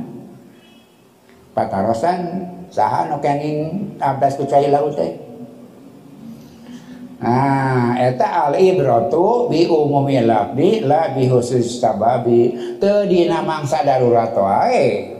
[1.58, 5.28] Patarosan saha nu kenging abdas ku cai laut teh
[7.18, 14.30] Nah, eta al ibratu bi umumi labdi la bi khusus sababi teu dina mangsa darurat
[14.38, 15.18] wae.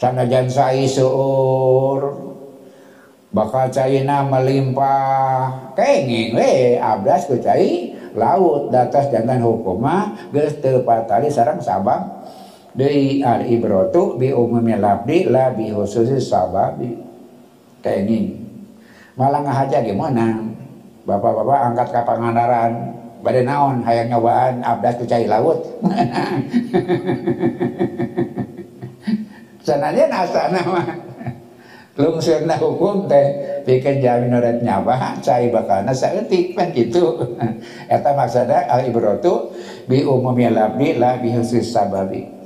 [0.00, 2.00] Sanajan sai suur
[3.28, 11.28] bakal caina melimpah kenging we abdas ku cai laut datas jantan hukuma geus teu patali
[11.28, 12.19] sareng sabab
[12.74, 16.94] deui al ibratu bi umumi labdi la bi khusus sababi
[17.82, 18.40] kenging
[19.20, 20.40] malah ngahaja gimana?
[21.04, 22.72] Bapak-bapak angkat ke Pangandaran
[23.20, 25.60] badai naon hayang nyobaan abdas ku cai laut.
[29.66, 30.80] Sananya nasa nama
[32.00, 37.36] lungsurna hukum teh bikin jamin urat nyaba cai bakana saeutik kan gitu.
[37.92, 39.52] Eta maksudna al ibratu
[39.84, 42.39] bi umumi labdi la bi khusus sababi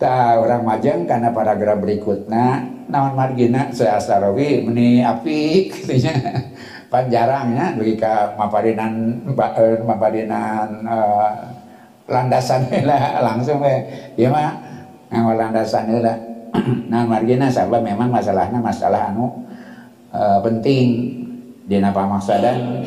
[0.00, 5.38] ta orang majeng karena paragraf berikutnya naon margina seasarawi meni api
[5.70, 6.48] katanya.
[6.90, 11.30] Panjarangnya bagi ke mapadinan uh, mapadinan uh,
[12.10, 13.76] landasan lah langsung we.
[14.18, 14.58] Ya mah
[15.12, 16.18] ngawal landasan lah.
[16.90, 19.46] Nah margina sabab memang masalahnya masalah anu
[20.10, 21.14] uh, penting.
[21.70, 22.82] Di napa maksadan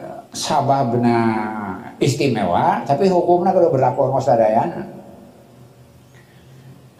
[0.00, 1.18] uh, sababna
[2.00, 4.99] istimewa tapi hukumnya kalau berlaku masadayana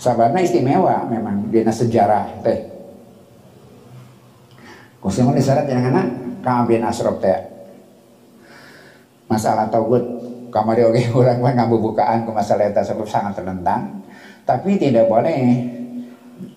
[0.01, 2.71] sababnya istimewa memang di sejarah teh
[5.01, 6.07] Kusimun disyarat yang anak
[6.45, 7.41] kabin asrop teh.
[9.33, 10.05] Masalah togut
[10.53, 14.05] kamari oke orang mah bukaan ke masalah itu sebab sangat terentang.
[14.45, 15.41] Tapi tidak boleh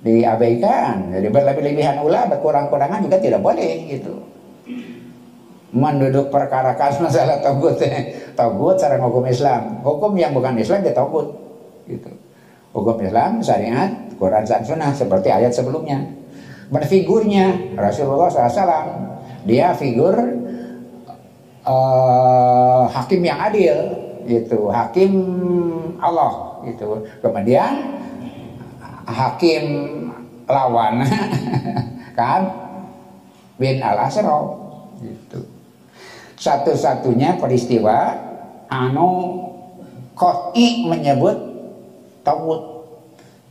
[0.03, 1.15] diabaikan.
[1.15, 4.11] Jadi berlebih-lebihan ulah berkurang-kurangan juga tidak boleh gitu.
[5.71, 7.79] Menduduk perkara kas masalah togut
[8.35, 9.79] togut secara hukum Islam.
[9.87, 11.31] Hukum yang bukan Islam dia togut
[11.87, 12.11] gitu.
[12.73, 16.01] Hukum Islam syariat Quran dan Sunnah seperti ayat sebelumnya.
[16.73, 19.13] Berfigurnya Rasulullah SAW
[19.45, 20.17] dia figur
[21.69, 23.77] uh, hakim yang adil
[24.25, 24.73] gitu.
[24.73, 25.13] Hakim
[26.01, 27.05] Allah gitu.
[27.21, 27.93] Kemudian
[29.05, 29.63] hakim
[30.49, 31.05] lawan
[32.17, 32.41] kan?
[33.61, 34.65] Bin al asro
[34.97, 35.45] gitu.
[36.41, 38.17] Satu-satunya peristiwa
[38.65, 39.45] anu
[40.17, 41.52] koi menyebut
[42.23, 42.61] tawud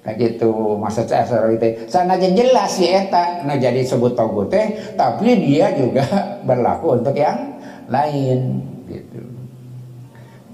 [0.03, 1.87] kayak gitu maksud saya itu.
[1.87, 3.47] Sana jelas ya eta.
[3.47, 6.03] Nah jadi sebut togut teh tapi dia juga
[6.49, 9.23] berlaku untuk yang lain gitu.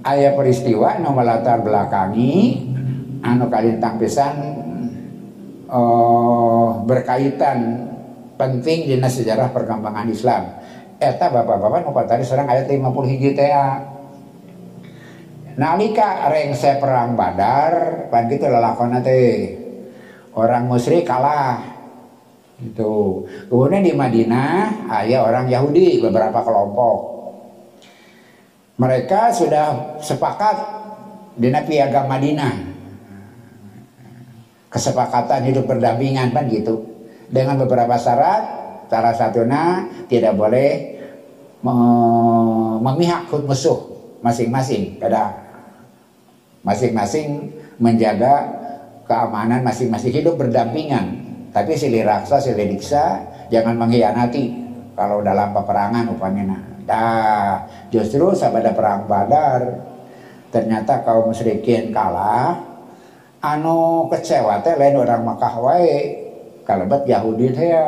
[0.04, 2.64] Ayat peristiwa nomor latar belakangi
[3.24, 4.36] anu kalintang pisan
[5.66, 7.88] oh, berkaitan
[8.38, 10.42] penting di sejarah perkembangan Islam.
[10.98, 13.50] Eta bapak-bapak nu tadi serang ayat 50 hiji teh
[15.58, 19.58] nalika rengse perang badar pan gitu lelakon teh.
[20.38, 21.76] Orang musyrik kalah.
[22.58, 26.98] Itu kemudian di Madinah ada orang Yahudi beberapa kelompok.
[28.78, 30.56] Mereka sudah sepakat
[31.34, 32.54] di piagam Madinah.
[34.70, 36.86] Kesepakatan hidup berdampingan kan gitu.
[37.30, 38.42] Dengan beberapa syarat
[38.86, 40.98] salah satunya tidak boleh
[42.82, 43.78] memihak musuh
[44.22, 44.98] masing-masing.
[44.98, 45.47] Pada
[46.62, 48.46] masing-masing menjaga
[49.04, 51.26] keamanan masing-masing hidup berdampingan.
[51.54, 54.52] Tapi silih raksa silih diksa jangan mengkhianati
[54.92, 59.84] kalau dalam peperangan upamina dah justru sabada perang badar
[60.48, 62.56] ternyata kaum musyrikin kalah
[63.44, 65.96] anu kecewa teh lain orang Makkah wae
[66.64, 67.84] kalebat Yahudi teh ya.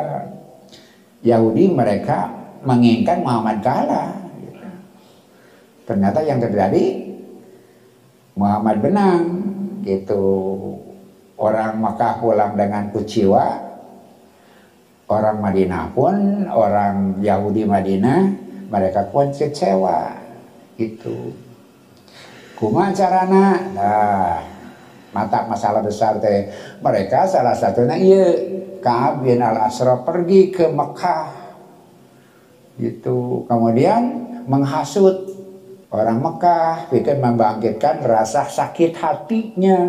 [1.21, 2.33] Yahudi mereka
[2.65, 4.09] menginginkan Muhammad kalah.
[5.85, 7.10] Ternyata yang terjadi
[8.35, 9.23] Muhammad benang
[9.83, 10.23] gitu.
[11.41, 13.45] Orang Makkah pulang dengan kuciwa
[15.09, 18.29] orang Madinah pun orang Yahudi Madinah
[18.69, 20.21] mereka pun kecewa
[20.77, 21.33] itu
[22.55, 23.57] kuma carana?
[23.73, 24.37] Nah
[25.11, 26.47] mata masalah besar teh.
[26.79, 28.25] Mereka salah satunya iya
[28.81, 31.27] Ka'ab bin al Asra pergi ke Mekah
[32.79, 33.49] gitu.
[33.49, 34.01] Kemudian
[34.45, 35.40] menghasut
[35.91, 39.79] Orang Mekah bikin membangkitkan rasa sakit hatinya.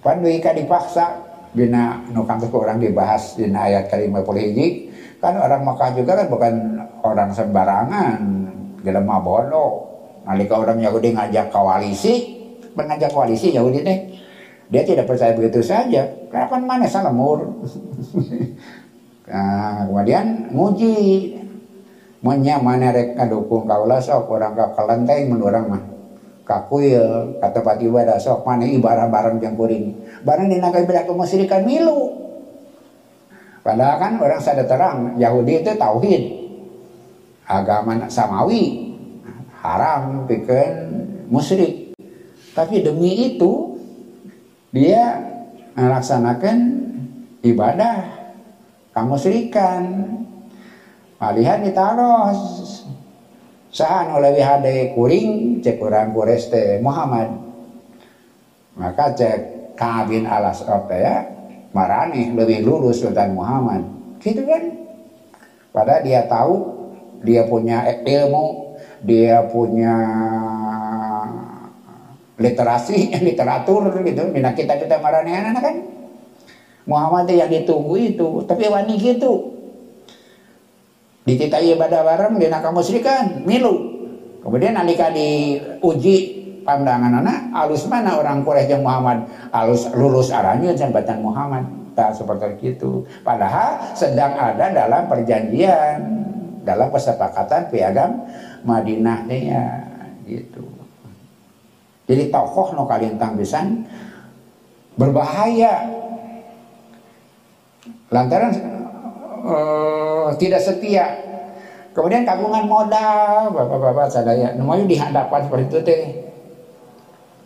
[0.00, 1.20] Pan dipaksa
[1.52, 3.92] bina nukang orang dibahas di ayat
[4.24, 4.88] puluh hiji
[5.20, 6.54] kan orang Mekah juga kan bukan
[7.04, 8.18] orang sembarangan
[8.80, 9.92] gelema bodoh
[10.24, 12.40] nalika orang Yahudi ngajak koalisi
[12.72, 13.98] mengajak koalisi Yahudi deh
[14.70, 16.06] dia tidak percaya begitu saja.
[16.30, 17.42] Kapan mana salamur
[19.28, 21.36] nah, kemudian muji
[22.20, 23.16] Munya mana rek?
[23.16, 24.28] Kadukung kaulah sok.
[24.28, 25.82] Orang ka kalenteng mun urang mah.
[26.44, 28.44] Kakuil kata pati ibadah sok.
[28.44, 29.96] Mana ibarat barang yang kuring.
[30.20, 32.20] Barang dina ibadah kemusyrikan milu.
[33.60, 36.22] Padahal kan orang sadar terang Yahudi itu tauhid.
[37.48, 38.92] Agama samawi.
[39.60, 40.72] Haram bikin
[41.28, 41.92] musyrik.
[42.56, 43.80] Tapi demi itu
[44.72, 45.20] dia
[45.76, 46.56] melaksanakan
[47.44, 47.96] ibadah.
[48.90, 49.82] Kamu serikan
[51.20, 52.40] Malihan ditaros
[53.68, 57.28] sahan oleh wihade kuring cek kurang kureste Muhammad.
[58.80, 59.40] Maka cek
[59.76, 61.16] kabin alas apa ya?
[61.76, 63.84] Marani lebih lulus Sultan Muhammad.
[64.16, 64.64] Gitu kan?
[65.76, 66.56] Padahal dia tahu
[67.20, 69.96] dia punya ilmu dia punya
[72.40, 74.24] literasi literatur gitu.
[74.32, 75.76] Minat kita kita marani anak kan?
[76.88, 79.59] Muhammad yang ditunggu itu tapi wani gitu
[81.30, 84.02] dititai ibadah bareng dia nak musrikan milu.
[84.42, 89.28] Kemudian nalika diuji pandangan anak alus mana orang Quraisy yang Muhammad?
[89.54, 91.68] Alus lulus arahnya jembatan Muhammad.
[91.94, 93.04] Tak seperti itu.
[93.22, 95.98] Padahal sedang ada dalam perjanjian
[96.64, 98.24] dalam kesepakatan piagam
[98.64, 99.66] Madinah ya
[100.24, 100.64] gitu.
[102.10, 103.86] Jadi tokoh no kalian tampisan
[104.98, 105.86] berbahaya.
[108.10, 108.79] Lantaran
[109.50, 111.06] uh, tidak setia.
[111.90, 116.02] Kemudian kagungan modal, bapak-bapak sadaya, namanya di hadapan seperti itu teh.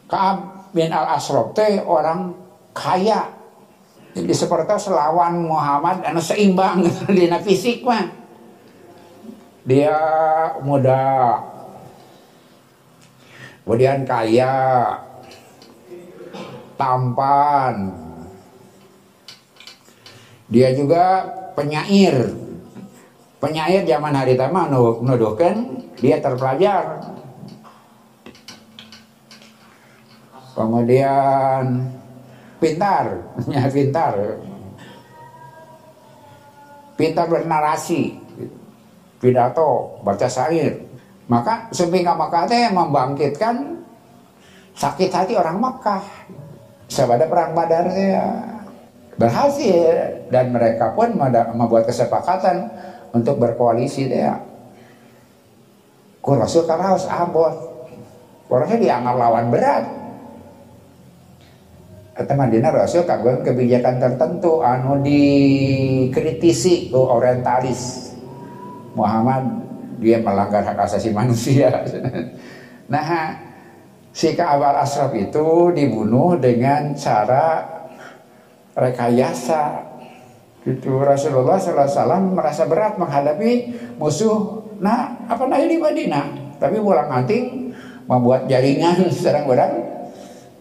[0.05, 2.37] Kaab bin al Asrof teh orang
[2.77, 3.33] kaya.
[4.15, 6.85] Jadi seperti selawan Muhammad anu seimbang
[7.17, 8.05] di fisik mah.
[9.65, 9.97] Dia
[10.61, 11.41] muda,
[13.65, 14.53] kemudian kaya,
[16.77, 18.04] tampan.
[20.55, 21.27] Dia juga
[21.59, 22.31] penyair.
[23.43, 24.71] Penyair zaman hari tama
[25.03, 27.03] nuduhkan dia terpelajar.
[30.55, 31.91] Kemudian
[32.63, 33.19] pintar
[33.75, 34.15] pintar.
[36.95, 38.23] Pintar bernarasi.
[39.19, 40.87] Pidato baca syair.
[41.27, 43.83] Maka sepingga Makkah membangkitkan
[44.79, 46.05] sakit hati orang Makkah.
[46.87, 48.54] Sebada perang Badar ya
[49.15, 51.15] berhasil dan mereka pun
[51.55, 52.71] membuat kesepakatan
[53.15, 54.43] untuk berkoalisi dia.
[56.19, 57.53] Kur Rasul harus abot.
[58.49, 59.85] Kurangnya dianggap lawan berat.
[62.15, 68.15] Teman dina Rasul kagum kebijakan tertentu anu dikritisi ke orientalis.
[68.95, 69.67] Muhammad
[69.99, 71.83] dia melanggar hak asasi manusia.
[72.93, 73.35] nah,
[74.15, 77.74] si Ka'ab al-Ashraf itu dibunuh dengan cara
[78.75, 79.63] rekayasa
[80.67, 81.01] gitu.
[81.01, 86.27] Rasulullah SAW merasa berat menghadapi musuh nah apa namanya di Madinah
[86.59, 87.71] tapi pulang anting
[88.11, 89.73] membuat jaringan serang orang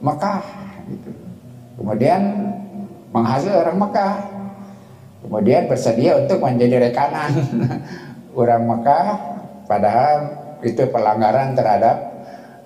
[0.04, 0.44] Mekah
[0.88, 1.12] gitu.
[1.80, 2.22] kemudian
[3.14, 4.16] menghasil orang Mekah.
[5.24, 7.32] Kemudian bersedia untuk menjadi rekanan
[8.40, 9.08] orang Mekah.
[9.70, 10.18] Padahal
[10.66, 11.96] itu pelanggaran terhadap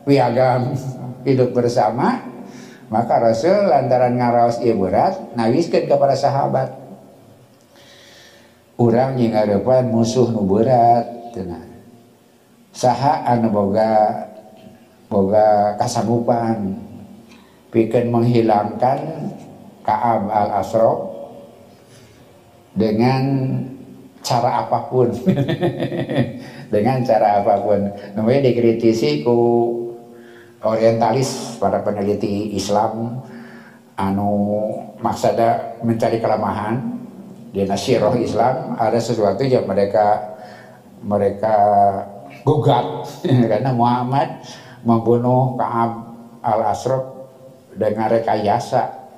[0.08, 0.74] piagam
[1.28, 2.24] hidup bersama
[2.88, 6.72] maka Rasul lantaran ngaraos ieu berat nawiskeun kepada sahabat.
[8.78, 11.66] Urang yang ngadepan musuh nu berat cenah.
[12.72, 14.28] Saha anu boga
[15.10, 16.78] boga kasanggupan
[17.74, 19.34] pikeun menghilangkan
[19.82, 21.00] Ka'ab al-Asraf
[22.76, 23.24] dengan
[24.20, 25.08] cara apa pun
[26.74, 29.40] dengan cara apa pun namanya dikritisi ku
[30.66, 33.22] orientalis para peneliti Islam
[33.98, 34.30] anu
[35.02, 36.98] maksada mencari kelemahan
[37.54, 40.38] di nasiroh Islam ada sesuatu yang mereka
[41.02, 41.56] mereka
[42.42, 43.06] gugat
[43.52, 44.42] karena Muhammad
[44.82, 47.04] membunuh Kaab al Asraf
[47.78, 49.10] dengan rekayasa.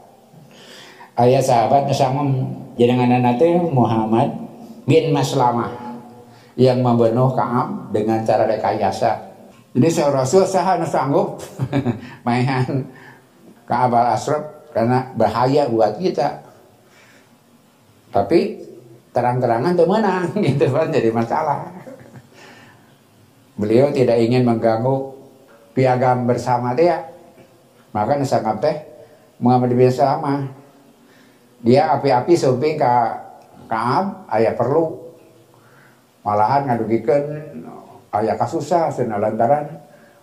[1.20, 2.24] Ayah sahabat sama
[2.80, 4.32] jenengan nanti Muhammad
[4.88, 6.00] bin Maslamah
[6.56, 9.29] yang membunuh Kaab dengan cara rekayasa
[9.70, 11.38] jadi saya Rasul saya sanggup
[12.26, 12.90] mainan
[13.70, 14.18] ke Abal
[14.74, 16.42] karena bahaya buat kita.
[18.10, 18.66] Tapi
[19.14, 21.70] terang-terangan tuh menang gitu kan jadi masalah.
[23.60, 25.14] Beliau tidak ingin mengganggu
[25.78, 27.06] piagam bersama dia.
[27.94, 28.78] Maka sangat teh
[29.38, 30.50] Muhammad bin Salama
[31.62, 32.94] dia api-api suping ke
[33.70, 34.98] Kaab ayah perlu
[36.26, 37.22] malahan ngadugikan
[38.16, 39.70] ayah kasusah sena lantaran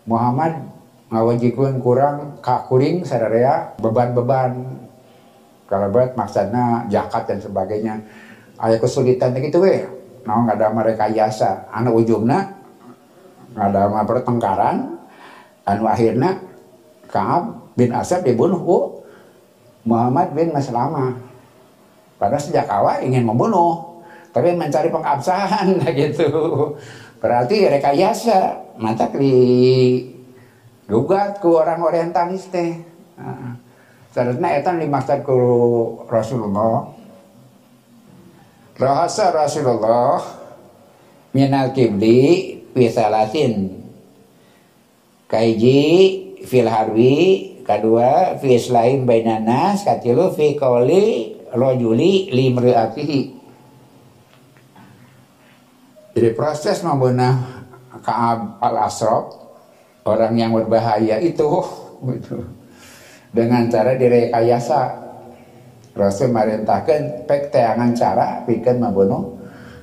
[0.07, 0.67] Muhammad
[1.11, 4.83] ngawajikeun kurang kakuring sadarea beban-beban.
[5.67, 7.95] Kalau buat maksudnya jakat dan sebagainya.
[8.57, 9.85] Ayah kesulitan gitu weh
[10.27, 12.51] nah nggak ada mereka yasa anak ujungnya
[13.55, 14.99] nggak ada pertengkaran
[15.63, 16.43] anu akhirnya
[17.07, 18.79] Kaab bin Asad dibunuh ku
[19.87, 21.15] Muhammad bin Maslamah
[22.17, 23.96] Padahal sejak awal ingin membunuh,
[24.37, 26.29] tapi mencari pengabsahan gitu.
[27.17, 29.33] Berarti rekayasa, mata di
[30.85, 32.77] gugat ke orang orientalis teh.
[34.13, 35.37] Seharusnya itu dimaksud ke
[36.05, 36.93] Rasulullah.
[38.77, 40.21] Rahasa Rasulullah
[41.33, 43.73] minal kibli fisalatin
[45.33, 45.81] kaiji
[46.45, 47.17] fil harwi
[47.65, 53.36] kedua fi islaim bainanas katilu fi qawli rojuli limriatihi
[56.17, 57.37] jadi proses membunuh
[58.01, 59.37] Kaab al-Asraf
[60.09, 61.61] orang yang berbahaya itu
[62.17, 62.41] gitu,
[63.37, 65.05] dengan cara direkayasa.
[65.97, 69.37] Rasul merintahkan pek teangan cara bikin membunuh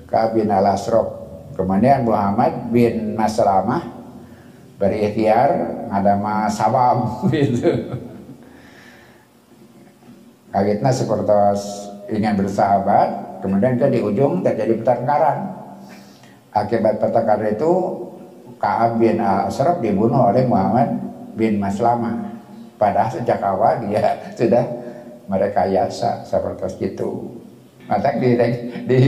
[0.09, 1.21] Kaab bin al-Asraf
[1.53, 3.93] kemudian Muhammad bin Maslamah
[4.81, 5.53] berikhtiar
[5.93, 7.93] ada mas sabab gitu.
[10.49, 11.37] Kagetnya seperti
[12.09, 15.52] ingin bersahabat kemudian ke di ujung terjadi pertengkaran
[16.53, 17.73] akibat pertengkaran itu
[18.61, 20.95] Kaab bin Asraf dibunuh oleh Muhammad
[21.35, 22.39] bin Maslama.
[22.79, 24.63] Padahal sejak awal dia sudah
[25.27, 27.41] mereka yasa seperti itu.
[27.83, 28.39] Maka di,
[28.87, 28.99] di,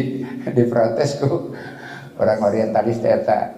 [0.44, 1.56] di protesku
[2.20, 3.56] orang orientalis eta.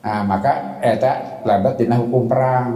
[0.00, 2.72] Nah maka eta lambat dina hukum perang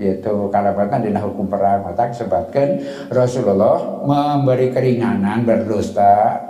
[0.00, 2.80] yaitu kalabatan dina hukum perang maka sebabkan
[3.12, 6.40] Rasulullah memberi keringanan berdusta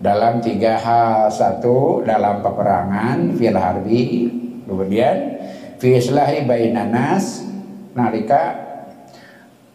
[0.00, 4.28] dalam tiga hal satu dalam peperangan fil harbi
[4.68, 5.16] kemudian
[5.80, 7.44] fi islahi bainanas
[7.96, 8.64] nalika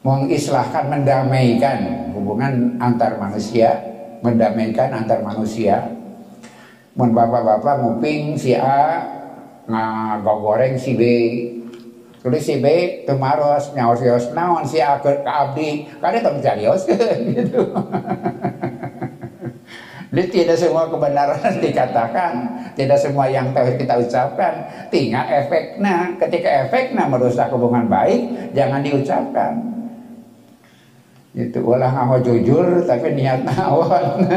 [0.06, 3.92] mengislahkan mendamaikan hubungan antar manusia
[4.22, 5.98] mendamaikan antar manusia.
[6.94, 9.02] Mun bapak-bapak nguping si A
[9.66, 11.04] ngagoreng si B.
[12.22, 12.66] Tulis si B
[13.10, 15.90] temaros nyaos-nyaos naon si akur ke abdi?
[15.98, 16.86] Kada tong carios
[17.34, 17.62] gitu
[20.12, 22.32] Jadi tidak semua kebenaran dikatakan,
[22.76, 24.54] tidak semua yang tahu kita ucapkan,
[24.92, 26.20] tinggal efeknya.
[26.20, 29.72] Ketika efeknya merusak hubungan baik, jangan diucapkan.
[31.32, 34.28] Itu ulah mau jujur, tapi niat nawon.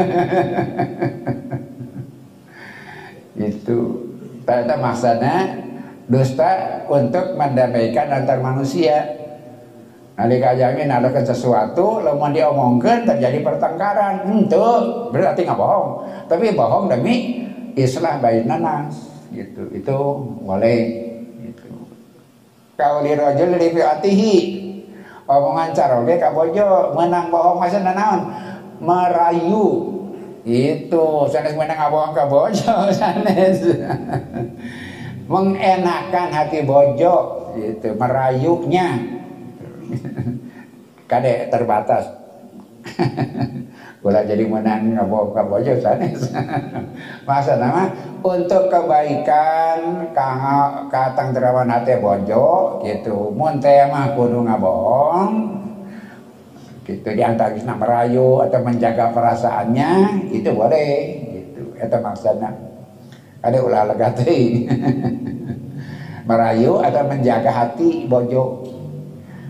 [3.51, 3.79] itu,
[4.47, 5.35] ternyata maksudnya
[6.07, 9.24] dusta untuk mendamaikan antar manusia.
[10.15, 14.67] Nanti kajamin ada sesuatu, lemah diomongkan terjadi pertengkaran, itu
[15.11, 16.07] berarti nggak bohong.
[16.31, 17.43] Tapi bohong demi
[17.75, 18.95] islah bayi nanas,
[19.35, 19.67] gitu.
[19.75, 19.97] Itu
[20.39, 20.81] boleh.
[21.43, 21.67] Gitu.
[22.79, 24.35] Kau lirojul atihi,
[25.25, 28.29] omongan caroge kabojo menang bohong masa naon
[28.77, 29.65] merayu
[30.45, 33.57] itu sanes menang bohong kabojo sanes
[35.25, 37.15] mengenakan hati bojo
[37.57, 39.14] itu merayunya
[41.09, 42.05] kade terbatas.
[44.05, 46.29] Gula jadi menang ngabok bojo sanes
[47.25, 47.89] masa nama
[48.21, 53.33] untuk kebaikan kang katang terawan hati bojo gitu.
[53.33, 55.33] Mun teh mah kudu ngabohong
[56.85, 59.89] gitu diantarisna merayu atau menjaga perasaannya
[60.29, 60.93] itu boleh
[61.33, 61.73] gitu.
[61.73, 62.53] Itu maksudnya.
[63.41, 64.09] Ada ulah lega
[66.29, 68.64] merayu atau menjaga hati bojo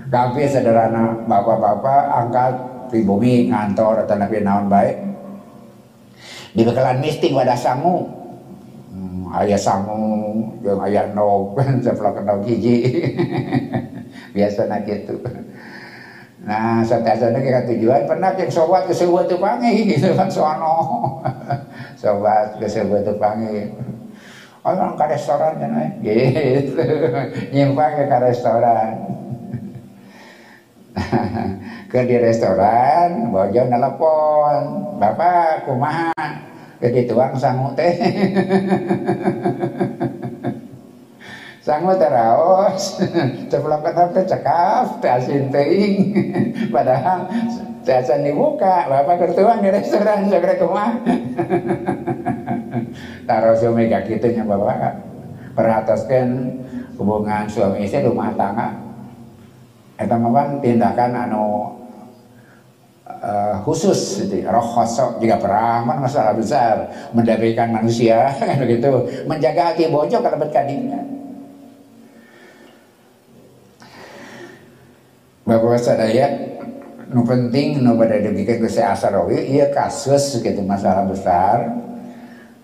[0.09, 2.53] tapi sederhana bapak-bapak angkat
[2.93, 4.95] pribumi ngantor atau nabi naon baik
[6.55, 8.07] di bekalan mistik wadah sangu.
[8.95, 13.03] Hmm, ayah sangu yang ayah nog sebelah nog hiji.
[14.35, 15.19] Biasa nak gitu
[16.45, 20.77] nah setiap kita tujuan pernah yang sobat ke sebuah tupangi gitu kan soano
[21.97, 23.73] sobat ke sebuah tupangi
[24.61, 25.73] orang ke restoran kan
[26.05, 26.85] gitu.
[27.49, 28.93] Nyimpang ke restoran
[31.91, 34.63] ke di restoran bojo nelpon
[34.99, 36.13] bapak kumaha?
[36.79, 37.95] Ke dituang sangu teh.
[41.65, 43.01] Sangu teraos
[43.49, 46.13] kenal teh cekaf teh asin teing
[46.69, 47.25] padahal
[47.81, 51.01] teh asin dibuka bapak kertuang di restoran segera kumaha
[53.25, 55.01] taruh suami gak gitu nya bapak.
[55.57, 56.27] Perhataskan
[57.01, 58.84] hubungan suami istri rumah tangga
[59.95, 61.71] eta mah tindakan anu
[63.07, 66.75] uh, khusus itu roh khosok jika perang masalah besar
[67.15, 68.91] mendamaikan manusia begitu
[69.29, 71.01] menjaga hati bojo kalau berkadingnya
[75.45, 76.25] Bapak sadaya
[77.13, 81.69] nu penting nu pada demikian ke asarawi iya kasus gitu masalah besar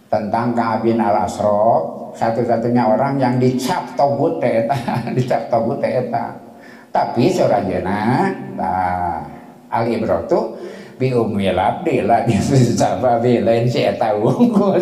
[0.10, 4.76] tentang Ka'ab al Asrof satu-satunya orang yang dicap togut eta
[5.18, 6.51] dicap togut eta
[6.92, 9.24] tapi seorang nah,
[9.72, 10.60] al ibrotu
[11.00, 12.38] bi umil abdi lah di
[12.78, 14.78] sapa bi lain si eta wungkul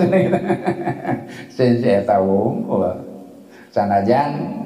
[1.54, 2.92] si eta wungkul
[3.70, 4.60] sanajan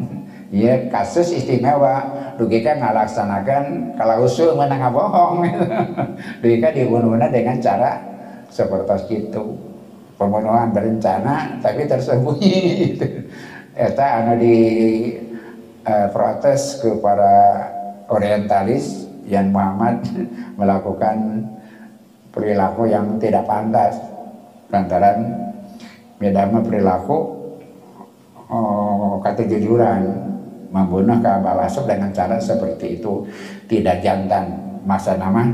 [0.53, 2.21] ya kasus istimewa.
[2.33, 5.45] Dugika ngalaksanakan kalau usul menang bohong.
[6.41, 8.01] Dugika dibunuh dengan cara
[8.49, 9.53] seperti itu.
[10.17, 12.57] Pembunuhan berencana tapi tersembunyi.
[12.97, 13.05] Itu
[13.85, 14.55] eta anu di
[15.87, 17.31] uh, protes kepada
[18.11, 20.03] orientalis yang Muhammad
[20.59, 21.47] melakukan
[22.33, 23.95] perilaku yang tidak pantas.
[24.73, 25.53] Lantaran
[26.17, 27.17] bedama perilaku
[28.49, 30.01] oh, kata jujuran
[30.73, 33.21] membunuh Ka'ab al-Asad dengan cara seperti itu.
[33.69, 34.49] Tidak jantan
[34.81, 35.45] masa nama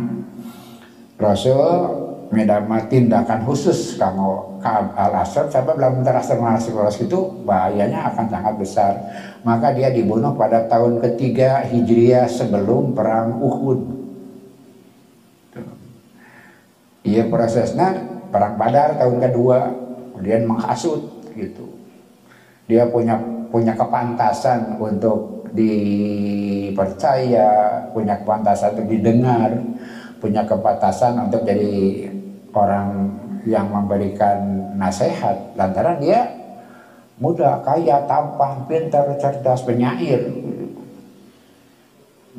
[1.20, 4.62] Rasul medama tindakan khusus kamu
[4.94, 6.78] al-Asad sampai belum terasa masuk
[7.10, 8.94] itu bahayanya akan sangat besar.
[9.42, 13.98] Maka dia dibunuh pada tahun ketiga Hijriah sebelum perang Uhud.
[17.02, 17.98] Iya prosesnya
[18.30, 19.74] perang Badar tahun kedua
[20.14, 21.02] kemudian menghasut
[21.34, 21.66] gitu.
[22.70, 23.18] Dia punya
[23.50, 27.50] punya kepantasan untuk dipercaya,
[27.90, 29.58] punya kepantasan untuk didengar,
[30.22, 32.06] punya kepantasan untuk jadi
[32.54, 33.14] orang
[33.48, 34.40] yang memberikan
[34.76, 36.28] nasihat lantaran dia
[37.20, 40.24] muda, kaya, tampan, pintar, cerdas, penyair.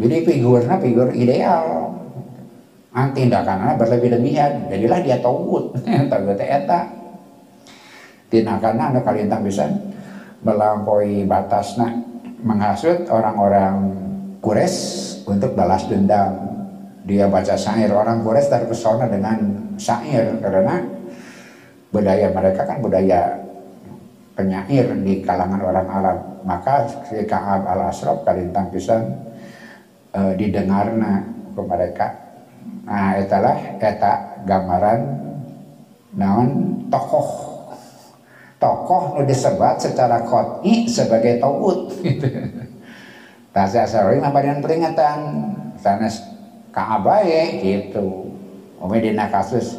[0.00, 1.92] Jadi figurnya figur ideal.
[2.90, 4.66] Anti tindakannya berlebih-lebihan.
[4.66, 5.78] Jadilah dia tawud.
[6.10, 6.90] Tawud eta.
[8.32, 9.68] Tindakannya anu kalintang bisa
[10.42, 12.02] melampaui batasnya
[12.40, 13.94] menghasut orang-orang
[14.40, 14.76] kures
[15.28, 16.49] untuk balas dendam
[17.10, 17.90] dia baca syair.
[17.90, 19.42] Orang kures terpesona dengan
[19.74, 20.38] syair.
[20.38, 20.78] Karena
[21.90, 23.34] budaya mereka kan budaya
[24.38, 26.18] penyair di kalangan orang Arab.
[26.46, 29.10] Maka si Ka'ab al-Asraf kalintang pisan
[30.14, 32.08] e, didengarna ke mereka.
[32.86, 35.00] Nah itulah eta gambaran
[36.14, 36.48] naon
[36.88, 37.50] tokoh.
[38.60, 41.80] Tokoh nu disebat secara kot'i sebagai tauhid.
[42.06, 42.28] Gitu.
[43.50, 45.18] Tasya sarori dengan peringatan.
[45.80, 46.39] Sanes
[46.74, 48.30] kaabaye gitu.
[48.80, 49.78] Umi dina kasus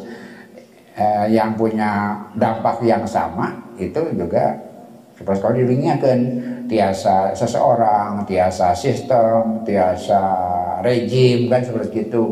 [0.94, 4.54] eh, yang punya dampak yang sama itu juga
[5.18, 6.18] seperti kalau dilingakan
[6.66, 10.22] tiasa seseorang, tiasa sistem, tiasa
[10.80, 12.24] rejim kan seperti itu.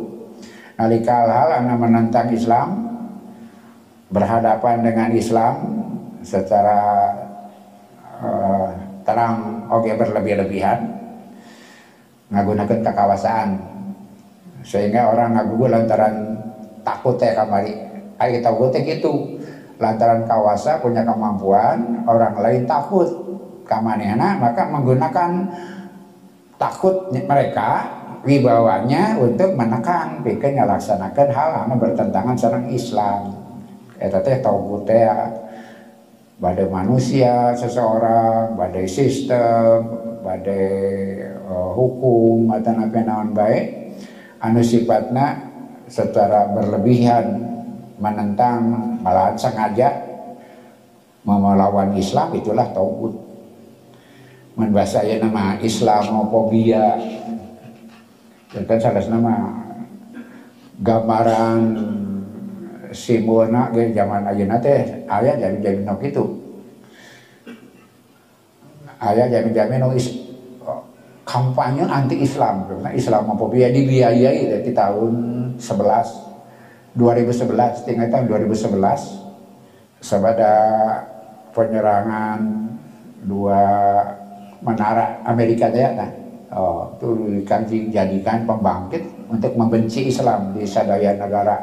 [0.80, 2.68] Nalika hal-hal yang menentang Islam
[4.08, 5.54] berhadapan dengan Islam
[6.24, 6.80] secara
[8.18, 8.68] uh,
[9.04, 10.80] terang oke okay, berlebih-lebihan
[12.32, 13.69] menggunakan kekawasan
[14.60, 16.36] sehingga orang ngagugu lantaran
[16.84, 17.74] takut ya kamari.
[18.20, 19.40] Ayo kita gotek itu
[19.80, 23.08] lantaran kawasa punya kemampuan orang lain takut.
[23.64, 25.46] Kamanena maka menggunakan
[26.58, 27.86] takut mereka
[28.26, 33.30] wibawanya untuk menekan bikin melaksanakan hal yang bertentangan sarang Islam.
[33.96, 34.90] Eta teh tauhid
[36.40, 39.86] badai manusia seseorang, badai sistem,
[40.24, 43.79] badai uh, hukum atau nabi naon baik
[44.40, 45.52] anu sifatnya
[45.84, 47.44] secara berlebihan
[48.00, 48.60] menentang
[49.04, 49.92] malahan sengaja
[51.24, 53.14] melawan Islam itulah tauhid.
[54.56, 57.00] Membahasa ya nama Islamofobia
[58.50, 59.34] dan kan salah nama
[60.82, 61.60] gambaran
[62.90, 66.24] simbolna ge zaman ayeuna teh aya jami-jami nu kitu.
[69.00, 69.94] Aya jami-jami nu
[71.30, 75.14] kampanye anti Islam karena Islamofobia dibiayai dari tahun
[75.62, 80.52] 11 2011 tinggal tahun 2011 sebada
[81.54, 82.40] penyerangan
[83.22, 83.62] dua
[84.58, 86.10] menara Amerika teh kan
[86.50, 87.08] oh, itu
[87.46, 91.62] dijadikan pembangkit untuk membenci Islam di sadaya negara.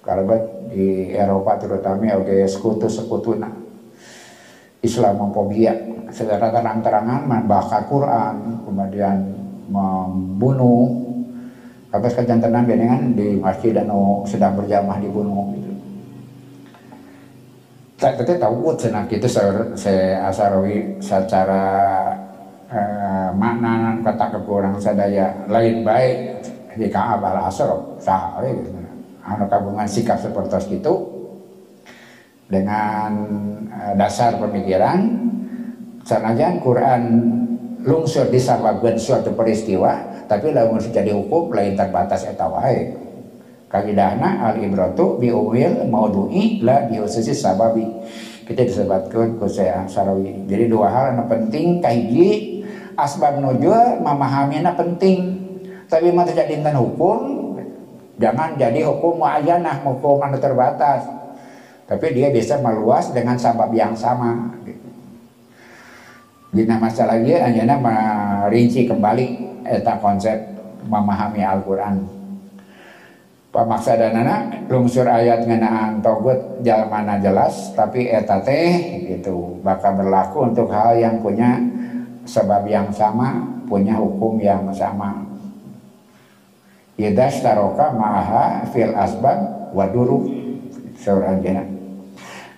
[0.00, 0.24] Kalau
[0.68, 3.52] di Eropa terutama oke sekutu-sekutu nah.
[4.80, 5.76] Islamofobia
[6.10, 9.18] secara terang-terangan membakar Quran kemudian
[9.70, 10.90] membunuh
[11.90, 13.90] tapi kejantanan benengan di masjid dan
[14.22, 15.72] sedang berjamaah dibunuh gitu.
[17.98, 21.64] Saya tadi tahu senang itu saya, saya asarawi secara
[22.70, 26.46] eh, makna kata kekurang sadaya lain baik
[26.78, 28.70] jika abal asro sah gitu.
[29.26, 30.94] anu kabungan sikap seperti itu
[32.50, 33.10] dengan
[33.70, 35.06] uh, dasar pemikiran
[36.04, 37.02] sanajan Quran
[37.84, 42.94] lungsur disababkan suatu peristiwa tapi lamun jadi hukum lain terbatas eta wae.
[43.66, 47.82] Kagidana al ibratu bi umil maudu'i la bi ususi sababi.
[48.46, 50.46] Kita disebutkan ku saya sarawi.
[50.46, 52.62] Jadi dua hal yang penting kahiji
[52.98, 55.38] asbab nujul memahaminya penting.
[55.86, 57.54] Tapi mah jadi hukum
[58.18, 61.06] jangan jadi hukum muayyanah hukum anu terbatas.
[61.90, 64.54] Tapi dia bisa meluas dengan sebab yang sama.
[64.62, 64.79] gitu.
[66.50, 69.26] Dina masalah dia hanya merinci kembali
[69.62, 70.34] eta konsep
[70.82, 72.02] memahami Al-Quran
[73.54, 80.98] pamaksadanana lungsur ayat ngenaan togut mana jelas tapi eta teh gitu bakal berlaku untuk hal
[80.98, 81.58] yang punya
[82.26, 85.30] sebab yang sama punya hukum yang sama
[87.00, 90.28] Idas taroka maha fil asbab waduru
[91.00, 91.64] seorang jana.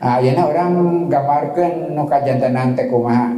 [0.02, 3.30] Nah, yana orang gambarkan nuka jantanan teh kumaha.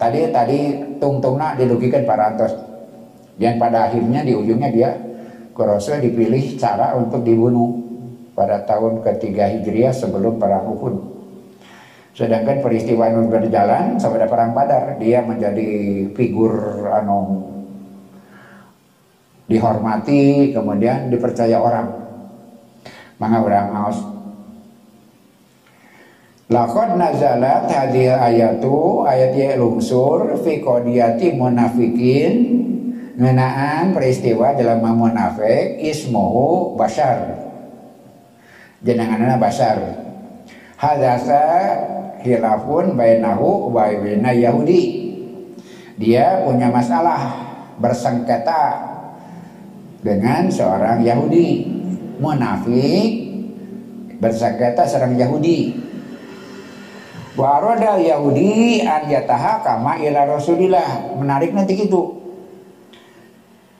[0.00, 0.58] Tadi tadi
[0.96, 2.56] tungtungna dilugikan parantos.
[3.36, 4.90] Dan pada akhirnya di ujungnya dia
[5.60, 7.76] Rasul dipilih cara untuk dibunuh
[8.32, 10.94] pada tahun ketiga Hijriah sebelum perang Uhud.
[12.16, 15.68] Sedangkan peristiwa yang berjalan sampai perang Badar, dia menjadi
[16.16, 17.44] figur anu
[19.46, 21.88] dihormati, kemudian dipercaya orang.
[23.20, 23.68] Maka orang
[26.50, 32.34] Lakon nazalat hadir ayatu ayat ya lungsur fi qadiyati munafikin
[33.14, 37.38] ngenaan peristiwa dalam munafik ismuhu basar
[38.82, 39.78] jenenganana basar
[40.74, 41.38] hadasa
[42.26, 45.06] hilafun bainahu wa baina yahudi.
[46.02, 47.46] Dia punya masalah
[47.78, 48.88] bersengketa
[50.00, 51.78] dengan seorang Yahudi.
[52.20, 53.08] Munafik
[54.20, 55.79] bersengketa seorang Yahudi
[57.40, 61.16] Waroda Yahudi an yataha kama ila Rasulillah.
[61.16, 62.20] Menarik nanti gitu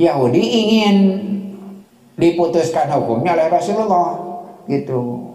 [0.01, 0.97] Yahudi ingin
[2.17, 4.17] diputuskan hukumnya oleh Rasulullah
[4.65, 5.29] gitu.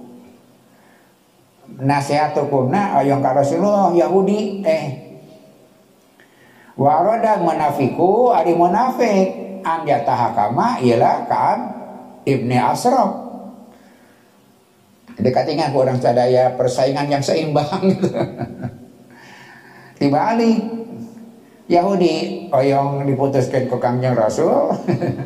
[1.77, 4.85] Nasihat hukumnya ayong ka Rasulullah Yahudi eh.
[6.73, 11.57] Waroda munafiku ari munafik an yatahakama ialah kan
[12.25, 13.24] ibni Asraf
[15.19, 17.81] dekatingan orang sadaya persaingan yang seimbang.
[17.95, 18.09] Gitu.
[19.99, 20.59] Dibalik
[21.65, 24.75] Yahudi oyong diputuskan ke kangjeng Rasul.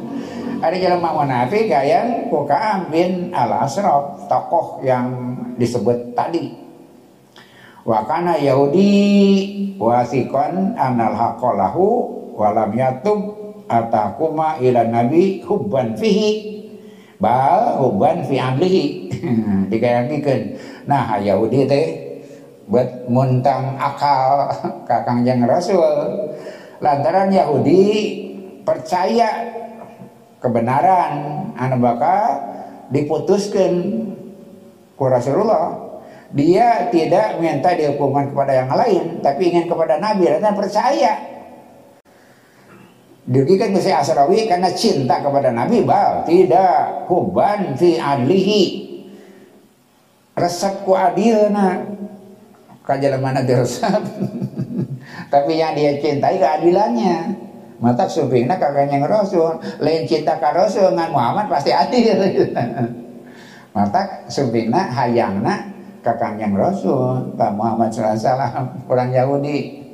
[0.63, 5.07] Ada jalan munafik yang Kukaam bin al Asraf tokoh yang
[5.55, 6.51] disebut tadi.
[7.87, 8.91] Wakana Yahudi
[9.79, 11.87] wasikon anal hakolahu
[12.35, 13.39] walam yatub
[13.71, 16.59] atakuma ila nabi hubban fihi.
[17.23, 18.98] Bal hubban fi amlihi
[19.71, 20.55] dikayakikan
[20.89, 22.09] nah Yahudi teh
[22.69, 24.53] buat muntang akal
[24.89, 26.29] kakang yang Rasul.
[26.79, 27.83] Lantaran Yahudi
[28.63, 29.51] percaya
[30.39, 31.11] kebenaran
[31.57, 32.23] anak bakal
[32.93, 33.73] diputuskan
[34.95, 35.89] ku Rasulullah.
[36.29, 41.13] Dia tidak minta dihukuman kepada yang lain tapi ingin kepada Nabi dan percaya.
[43.29, 47.09] Dirugikan ke Asrawi karena cinta kepada Nabi bal tidak.
[47.09, 48.88] Huban fi adlihi
[50.39, 51.99] resep ku adilna.
[52.87, 54.01] Kajalan mana diresap
[55.33, 57.37] tapi yang dia cintai keadilannya
[57.79, 59.61] mata supingna kakaknya Rasul.
[59.79, 62.17] Lain cinta ke Rasul dengan Muhammad pasti adil.
[63.75, 65.69] Mata supingna hayangna
[66.03, 67.37] kakaknya Rasul.
[67.37, 69.85] Pak Muhammad SAW orang Yahudi.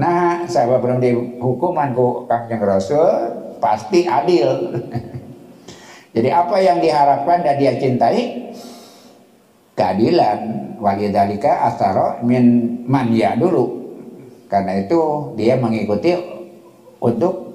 [0.00, 3.06] Nah sahabat belum dihukuman ku kakaknya Rasul
[3.62, 4.48] pasti adil.
[6.16, 8.52] Jadi apa yang diharapkan dan dia cintai
[9.76, 10.70] keadilan.
[10.82, 13.82] Walidalika asaro min manja dulu.
[14.50, 16.12] Karena itu dia mengikuti
[16.98, 17.54] untuk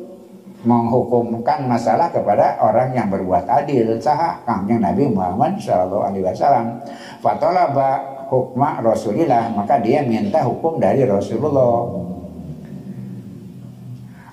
[0.63, 3.99] menghukumkan masalah kepada orang yang berbuat adil.
[4.01, 6.81] Sah kangjeng Nabi Muhammad Shallallahu Alaihi Wasallam.
[7.21, 12.07] Fatolaba hukma Rasulillah maka dia minta hukum dari Rasulullah.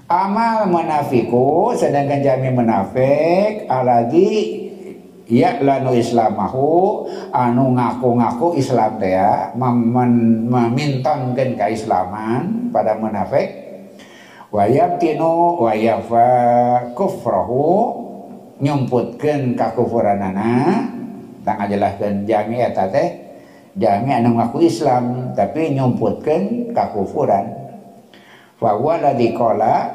[0.07, 4.64] Amal menafiku sedangkan jami menafik alagi ya
[5.33, 9.17] lanu islamahu anu ngaku-ngaku Islam teh
[9.57, 13.65] memintonkan keislaman pada munafik.
[14.55, 16.29] Wayabtinu wayafa
[16.95, 17.67] kufrahu
[18.61, 20.85] nyumputkeun kakufuranana.
[21.45, 23.09] Tak ngajelaskeun jami eta teh
[23.75, 27.65] jami anu ngaku Islam tapi nyumputkeun kakufuran.
[28.61, 29.89] Fa huwa ladzi qala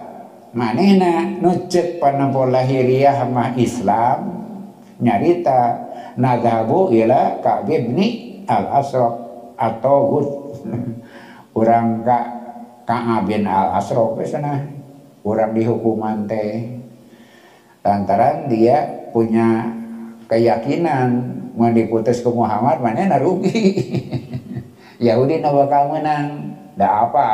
[0.58, 4.49] manehna nucek panampo lahiriah mah Islam
[5.00, 5.88] nyarita.
[6.20, 8.00] Nadhabu ila Ka'b bin
[8.44, 9.16] al-Asraq
[9.56, 10.28] atau Hud
[11.60, 12.20] orang ka
[12.84, 14.60] Ka'ab bin al-Asraq sana.
[15.24, 16.80] Orang dihukuman teh.
[17.84, 19.68] Lantaran dia punya
[20.28, 21.40] keyakinan.
[21.60, 23.76] Mau diputus ke Muhammad mana rugi
[25.08, 26.56] Yahudi na bakal menang.
[26.80, 27.28] Dah apa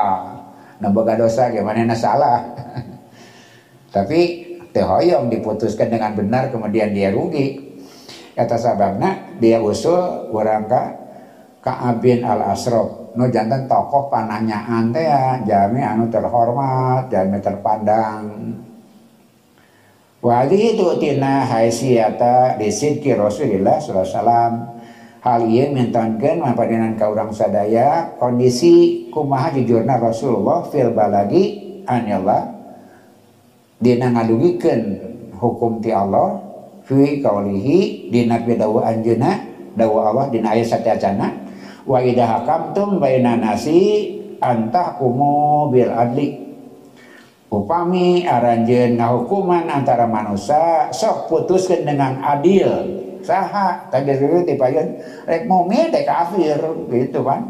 [0.81, 2.41] nabaga dosa gimana na salah?
[3.95, 4.44] Tapi
[4.75, 7.63] tehoyong diputuskan dengan benar kemudian dia rugi.
[8.35, 10.83] Kata sababna dia usul orang ka
[11.63, 18.53] Ka'ab bin al Asrof no jantan tokoh panahnya ante ya jami anu terhormat jami terpandang.
[20.19, 24.75] Wadi itu tina haisiata disidki Rasulullah SAW
[25.21, 31.43] hal iya mintankan mapadinan ka urang sadaya kondisi kumaha jujurna Rasulullah fil baladi
[31.85, 32.54] anillah
[33.79, 34.81] dina ngadugikeun
[35.35, 36.39] hukum ti Allah
[36.85, 39.31] fi kaulihi dina dawa anjeuna
[39.75, 41.27] dawa Allah dina ayat satacana
[41.83, 46.43] wa idha hakamtum baina nasi antahkumu bil adli.
[47.45, 52.67] Upami aranjeun ngahukuman antara manusia sok putuskan dengan adil
[53.23, 56.59] saha tadi dulu dipayon rek mukmin dek kafir
[56.91, 57.47] gitu kan.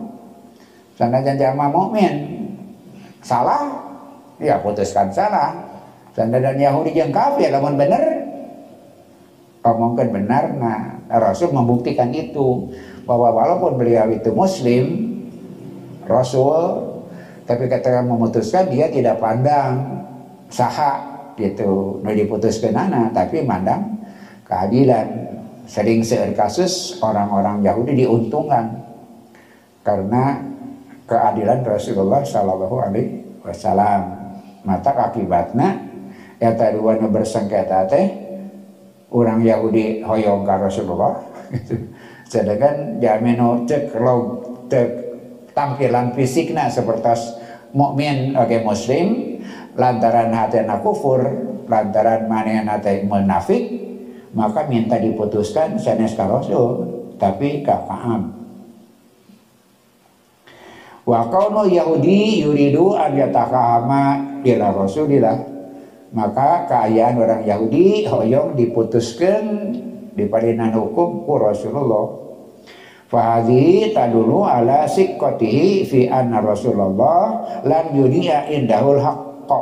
[0.94, 2.14] Sana jama mukmin
[3.26, 3.82] salah
[4.38, 5.65] ya putuskan salah
[6.16, 8.04] sana dan Yahudi yang kafir namun benar
[9.68, 10.80] omongkan benar nah
[11.12, 12.72] Rasul membuktikan itu
[13.06, 15.14] bahwa walaupun beliau itu muslim
[16.08, 16.96] Rasul
[17.46, 20.06] tapi ketika memutuskan dia tidak pandang
[20.50, 22.02] saha gitu.
[22.02, 24.02] Mau diputuskan anak tapi mandang
[24.48, 25.38] keadilan.
[25.66, 28.86] Sering seer kasus orang-orang Yahudi diuntungkan
[29.82, 30.38] karena
[31.10, 34.02] keadilan Rasulullah Shallallahu Alaihi Wasallam.
[34.62, 35.85] Mata akibatnya
[36.40, 38.06] ya tadi wana bersengketa teh
[39.16, 41.16] orang Yahudi hoyong ke Rasulullah.
[42.32, 44.88] Sedangkan jameno cek lo cek
[45.56, 47.16] tampilan fisiknya seperti
[47.72, 49.40] mukmin oke muslim
[49.78, 51.22] lantaran hati kufur
[51.70, 53.64] lantaran mana hati munafik
[54.36, 58.36] maka minta diputuskan sanes ka Rasul tapi ka Kaab.
[61.06, 64.04] Wa kaunu Yahudi yuridu an yatakahama
[64.42, 65.55] ila Rasulillah
[66.16, 69.76] maka keayaan orang Yahudi hoyong diputuskan
[70.16, 72.24] di padinan hukum ku Rasulullah
[73.06, 79.60] Fahadi tadulu ala sikkotihi fi anna Rasulullah lan yudia indahul haqqo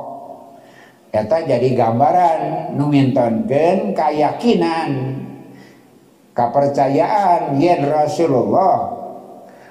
[1.13, 5.21] Eta jadi gambaran numintonkeun keyakinan
[6.33, 8.89] kepercayaan yen Rasulullah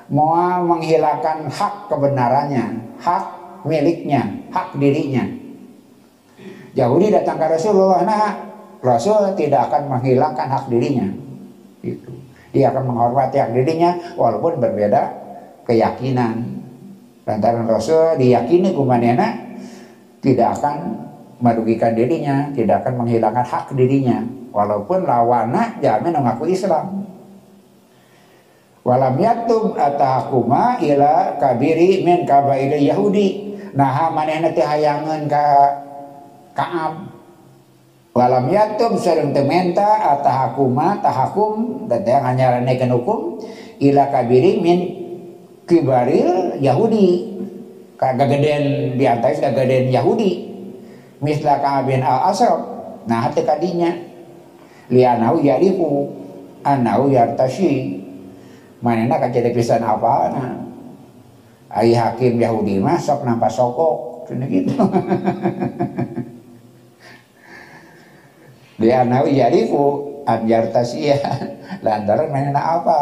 [0.07, 3.25] mau menghilangkan hak kebenarannya, hak
[3.67, 5.42] miliknya, hak dirinya.
[6.73, 8.33] Yahudi datang ke Rasulullah, nah
[8.81, 11.07] Rasul tidak akan menghilangkan hak dirinya.
[11.85, 12.13] Itu.
[12.53, 15.03] Dia akan menghormati hak dirinya walaupun berbeda
[15.69, 16.65] keyakinan.
[17.23, 19.57] Lantaran Rasul diyakini kumanena
[20.19, 21.07] tidak akan
[21.39, 27.07] merugikan dirinya, tidak akan menghilangkan hak dirinya, walaupun lawana jamin mengaku Islam.
[28.83, 33.55] Walam yatum atahakuma ila kabiri min kabair Yahudi.
[33.79, 35.47] Nah manehna teh hayangan ka
[36.53, 37.09] Kaab.
[38.13, 43.41] Walam yatum sering tementa atahakuma tahakum dan teh nganyaranekeun hukum
[43.81, 44.79] ila kabiri min
[45.65, 47.33] kibaril Yahudi.
[47.97, 50.53] Kageden di atas kageden Yahudi.
[51.25, 52.61] Misla kabin al asrab
[53.09, 53.97] nah hati kadinya.
[54.93, 56.13] Lianau yarifu
[56.69, 57.97] anau yartashi.
[58.85, 60.53] Manena kacete pisan apa nah
[61.73, 64.13] ai hakim Yahudi mah sok nampak sokok.
[64.29, 64.79] Cina gitu
[68.83, 69.83] lianau yarifu
[70.27, 71.15] an yartashi
[71.81, 72.99] lantaran manena apa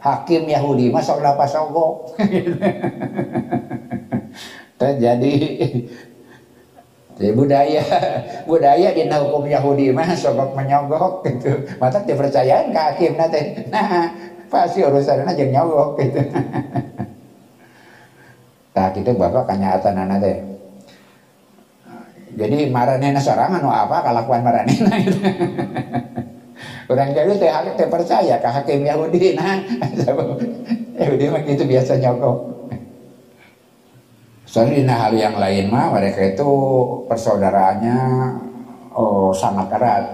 [0.00, 2.16] hakim Yahudi mah sok nampak sokok
[4.80, 5.36] terjadi
[7.22, 7.82] jadi budaya
[8.48, 11.52] budaya di hukum Yahudi mah sobat menyogok gitu.
[11.76, 13.68] Mata dipercayaan ke hakim nanti.
[13.68, 14.08] Nah,
[14.48, 16.20] pasti urusan aja nyogok gitu.
[18.72, 20.51] nah, gitu bapak kenyataan nanti.
[22.32, 25.20] Jadi maranena sorangan apa kalakuan maranena gitu.
[26.88, 29.60] Orang jadi teh teh percaya ke hakim Yahudi nah.
[31.00, 32.38] Yahudi mah gitu biasa nyogok.
[34.44, 36.48] Soalnya di hal yang lain mah mereka itu
[37.08, 37.98] persaudaraannya
[38.92, 40.04] oh, sangat erat.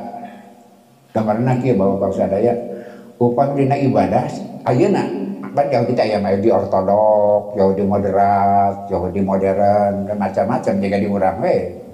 [1.11, 2.55] Gambarnya kia bahwa bangsa daya
[3.19, 4.31] upam dina ibadah
[4.69, 5.03] ayeuna
[5.59, 11.09] kan kita ya di ortodok, jauh di moderat, jauh di modern dan macam-macam jika di
[11.11, 11.88] urang we.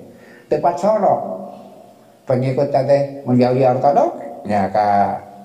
[0.54, 1.20] Tepat sorok
[2.24, 4.10] pengikut tadi menjauhi ortodok.
[4.46, 4.88] Ya ke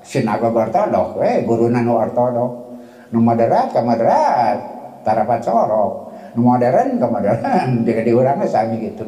[0.05, 1.17] sinagog ortodok.
[1.25, 2.51] Eh guru nanu ortodok.
[3.09, 4.57] Nu moderat ke moderat.
[5.01, 5.91] Tarapat sorok
[6.37, 7.41] nu modern ke modern.
[7.87, 9.07] Jadi diurangnya sami gitu.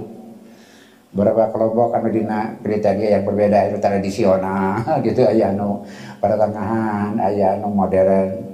[1.11, 4.79] Beberapa kelompok anu dina kriteria yang berbeda itu tradisional.
[5.05, 5.83] Gitu aya anu
[6.23, 8.49] pada tengahan aya anu modern.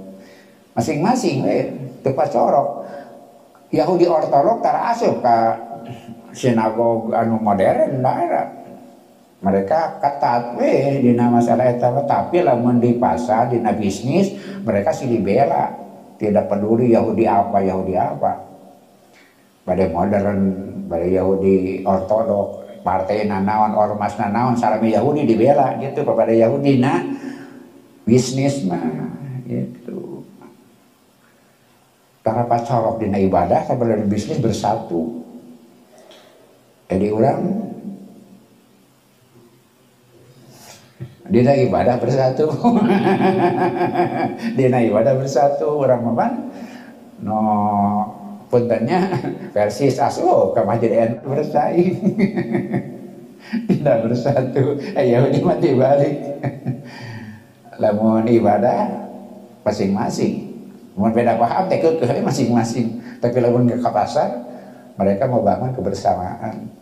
[0.74, 1.64] Masing-masing eh
[2.02, 2.86] tepat corok
[3.74, 5.38] Yahudi ortodok tara asup ke
[6.38, 8.58] sinagog anu modern daerah
[9.38, 14.34] mereka ketat weh dina masalah eta tapi lamun di pasar dina bisnis
[14.66, 15.86] mereka sih dibela.
[16.18, 18.32] Tidak peduli Yahudi apa Yahudi apa.
[19.62, 20.40] Pada modern
[20.90, 26.02] pada Yahudi ortodok partai nanawan ormas nanawan salami Yahudi dibela gitu.
[26.02, 26.98] Kepada Yahudi nah
[28.02, 28.82] bisnis mah
[29.46, 30.26] gitu.
[32.26, 35.17] Karena pacorok dina ibadah kepada bisnis bersatu
[36.88, 37.40] jadi orang
[41.28, 42.48] dina ibadah bersatu.
[44.56, 46.26] Dina ibadah bersatu orang apa
[47.20, 47.40] no
[48.48, 49.04] puntennya
[49.52, 51.92] versi Saso ke Masjid bersaing
[53.68, 54.80] tidak bersatu.
[54.96, 56.16] Ayo ini mati balik.
[57.84, 58.88] Lamun ibadah
[59.60, 60.56] masing-masing.
[60.96, 61.84] Mau beda paham teh
[62.24, 63.20] masing-masing.
[63.20, 64.48] Tapi lamun ke pasar
[64.98, 66.77] mereka mau bangun kebersamaan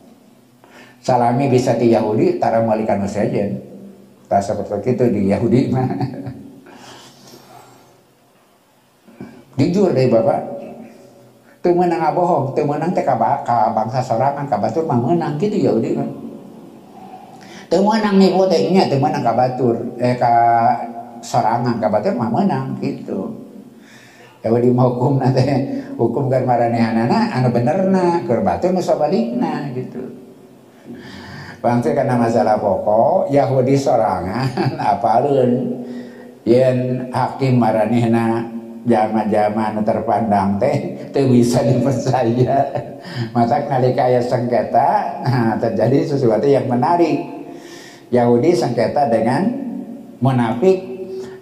[1.06, 3.46] salami bisa di Yahudi tara malikan saja
[4.26, 5.86] tak seperti itu di Yahudi mah.
[9.62, 10.58] Jujur deh bapak.
[11.62, 15.92] Teu menang bohong teu menang teh bangsa sorangan ka batur mah menang gitu ya udah
[15.98, 16.10] kan
[17.66, 20.34] teu menang nih teh nya teu menang ka batur eh ka
[21.22, 23.34] sorangan ka batur mah menang gitu
[24.46, 25.42] ya di hukum nanti
[25.98, 30.25] hukum kan maranehanana anu benerna keur batur nu sabalikna gitu
[31.66, 34.46] Bangsa karena masalah pokok Yahudi sorangan
[34.92, 35.82] apalun
[36.46, 38.46] yen hakim maranehna
[38.86, 42.70] zaman-zaman terpandang teh itu bisa dipercaya.
[43.34, 44.90] Masa nalika aya sengketa
[45.26, 47.34] nah, terjadi sesuatu yang menarik.
[48.14, 49.50] Yahudi sengketa dengan
[50.22, 50.78] munafik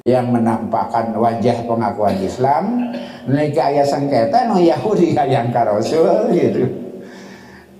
[0.08, 2.96] yang menampakkan wajah pengakuan Islam.
[3.28, 6.83] Nalika aya sengketa no Yahudi yang karosul gitu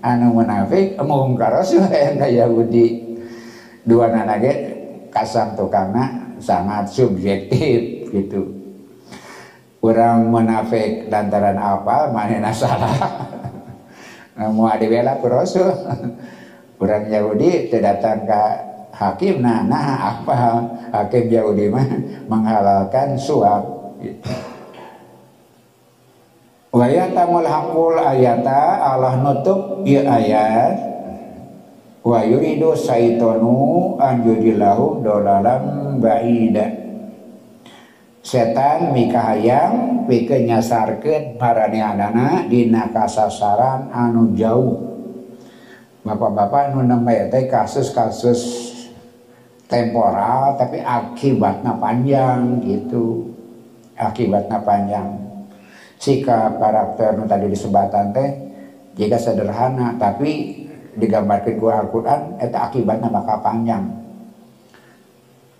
[0.05, 3.17] anu munafik karosul yang Yahudi
[3.81, 4.53] dua nanage
[5.09, 8.53] kasang tukangna sangat subjektif gitu.
[9.81, 12.93] Kurang munafik lantaran apa mana salah.
[14.35, 15.73] Mau ada bela rasul
[16.77, 18.43] kurang Yahudi datang ke
[18.95, 20.35] hakim nah nah apa
[20.91, 21.87] hakim Yahudi mah
[22.29, 23.63] menghalalkan suap
[24.03, 24.44] gitu.
[26.75, 30.75] Wayatamul hakul ayata Allah nutup ieu ayat.
[32.03, 36.67] Wa yuridu saitonu an yudilahu dolalam ba'ida.
[38.19, 44.75] Setan mikahayang pikeun nyasarkeun paraneanana dina kasasaran anu jauh.
[46.03, 48.75] Bapak-bapak anu nembe teh kasus-kasus
[49.71, 53.31] temporal tapi akibatnya panjang gitu.
[53.95, 55.24] Akibatnya panjang
[56.05, 58.29] sikap karakter nu tadi disebatan teh
[58.93, 59.97] jika sederhana.
[59.97, 60.61] Tapi
[60.93, 63.89] digambarkan ku Al-Quran itu akibatnya bakal panjang.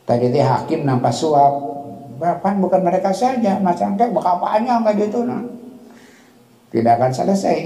[0.05, 1.73] Tadi teh hakim nampak suap.
[2.15, 5.41] Bahkan bukan mereka saja macam teh bakal panjang kayak gitu nah.
[6.69, 7.59] tidak akan selesai.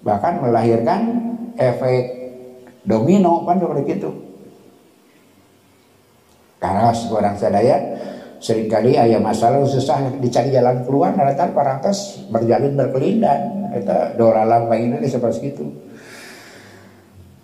[0.00, 1.00] Bahkan melahirkan
[1.60, 2.02] efek
[2.84, 4.10] domino kan seperti itu
[6.64, 7.76] karena seorang sadaya
[8.44, 13.72] sering kali ayah masalah susah dicari jalan keluar rata parantos berjalin berkelindan.
[13.72, 15.66] Itu doa alam ini seperti itu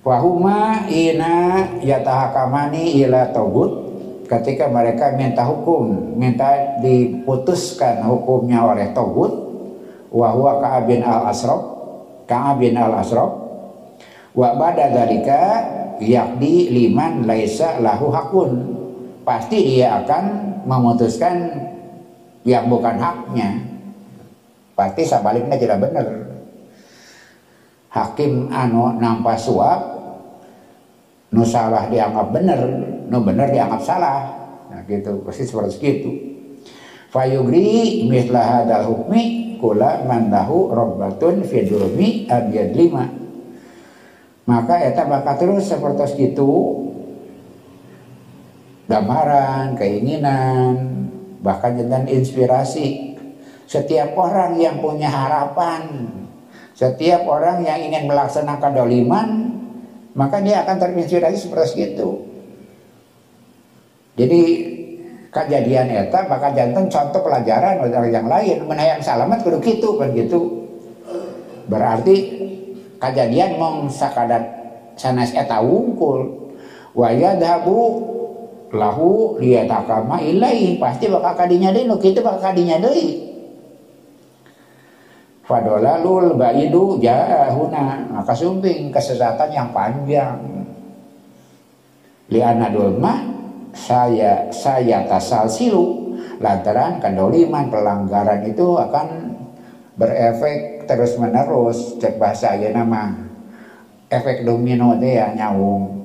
[0.01, 3.91] Wahuma ina yatahakamani ila togut
[4.31, 9.29] ketika mereka minta hukum, minta diputuskan hukumnya oleh Togut,
[10.15, 11.61] wahwa Ka'ab al-Asraf,
[12.31, 13.31] Ka'ab al-Asraf,
[14.39, 15.43] wa bada dalika
[15.99, 18.79] yakni liman laisa lahu hakun.
[19.27, 21.51] Pasti dia akan memutuskan
[22.47, 23.67] yang bukan haknya.
[24.79, 26.07] Pasti sebaliknya tidak benar.
[27.91, 29.81] Hakim anu nampak suap,
[31.35, 32.61] nu salah dianggap benar,
[33.11, 34.41] no benar dianggap salah
[34.71, 36.11] nah gitu pasti seperti itu
[37.11, 43.11] fayugri mislah hadal hukmi kula mandahu robbatun fidulmi abiyad lima
[44.47, 46.51] maka eta bakal terus seperti itu
[48.91, 50.75] gambaran keinginan
[51.41, 53.15] bahkan dengan inspirasi.
[53.71, 56.11] Setiap orang yang punya harapan
[56.81, 59.29] setiap orang yang ingin melaksanakan doliman
[60.17, 62.25] maka dia akan terinspirasi seperti itu.
[64.17, 64.43] Jadi
[65.29, 68.65] kejadian eta maka jantan contoh pelajaran dari yang lain.
[68.65, 70.73] Menayang salamat kudu gitu kan gitu.
[71.69, 72.17] Berarti
[72.97, 74.41] kejadian mong sakadat
[74.97, 76.49] sanes eta wungkul.
[76.97, 77.37] Waya
[78.71, 83.31] lahu liyatakama ilai pasti bakal kadinya deui nu kitu bakal kadinya deui
[85.51, 88.07] Fadolalul baidu jahuna.
[88.07, 90.39] Maka sumping kesesatan yang panjang.
[92.31, 93.19] Liana dulma
[93.75, 99.35] saya saya tasal silu lantaran kendoliman pelanggaran itu akan
[99.99, 103.15] berefek terus menerus cek bahasa aja nama
[104.07, 106.00] efek domino deh ya nyawung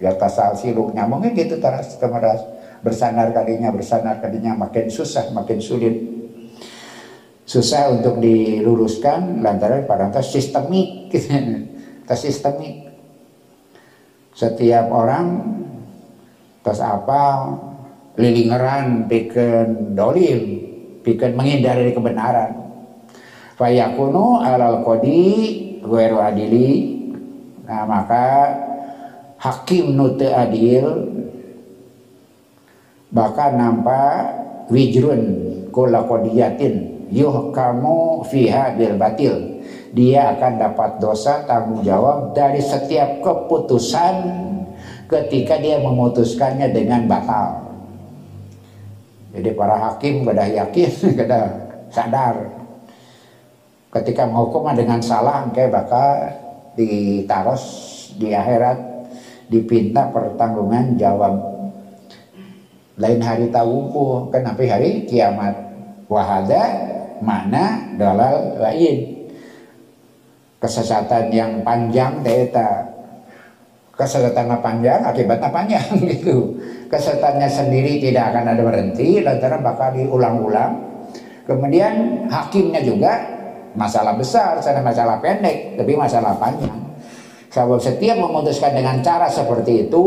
[0.00, 2.40] ya tasal silu nyambungnya gitu terus terus
[2.80, 5.96] bersandar kadinya bersandar kadinya makin susah makin sulit.
[7.44, 11.12] Susah untuk diluruskan lantaran pada tas sistemik
[12.08, 12.88] tas sistemik.
[14.32, 15.26] Setiap orang
[16.64, 17.52] tas apa
[18.16, 20.40] lilingeran bikin dolim
[21.04, 22.50] bikin menghindar dari kebenaran.
[23.58, 26.70] Fayakunu alal kodi adili.
[27.66, 28.26] Nah maka
[29.40, 31.08] hakim nute adil
[33.10, 34.36] bahkan nampak
[34.68, 35.22] wijrun
[35.72, 39.58] kula kodiyatin yuh kamu fiha bil batil.
[39.90, 44.14] Dia akan dapat dosa tanggung jawab dari setiap keputusan
[45.10, 47.74] ketika dia memutuskannya dengan batal.
[49.34, 51.40] Jadi para hakim pada yakin pada
[51.90, 52.36] sadar.
[53.90, 56.08] Ketika menghukum dengan salah kayak bakal
[56.78, 57.66] ditaros
[58.14, 58.89] di akhirat
[59.50, 61.34] dipinta pertanggungan jawab.
[62.96, 65.54] Lain hari kan sampai hari kiamat.
[66.06, 66.62] Wahada
[67.20, 69.28] mana dalal lain.
[70.60, 72.86] Kesesatan yang panjang data
[74.00, 76.56] kesesatan panjang akibatnya panjang gitu.
[76.88, 80.72] Kesesatannya sendiri tidak akan ada berhenti lantaran bakal diulang-ulang.
[81.44, 83.12] Kemudian hakimnya juga
[83.74, 86.89] masalah besar sana masalah pendek tapi masalah panjang
[87.50, 90.04] sebab setiap memutuskan dengan cara seperti itu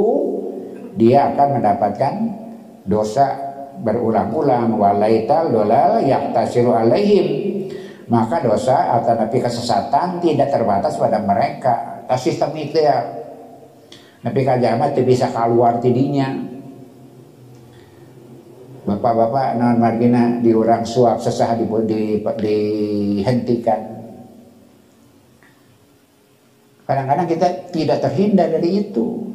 [0.95, 2.13] dia akan mendapatkan
[2.87, 4.79] dosa berulang-ulang.
[4.79, 7.51] Walaital dolal yaktasiru alaihim.
[8.07, 12.05] Maka dosa atau nabi kesesatan tidak terbatas pada mereka.
[12.07, 12.99] Tas sistem itu ya
[14.23, 16.51] nabi kajamat bisa keluar tidinya.
[18.83, 23.92] Bapak-bapak non margina diurang suap sesah di, di, dihentikan
[26.93, 29.33] kadang-kadang kita tidak terhindar dari itu.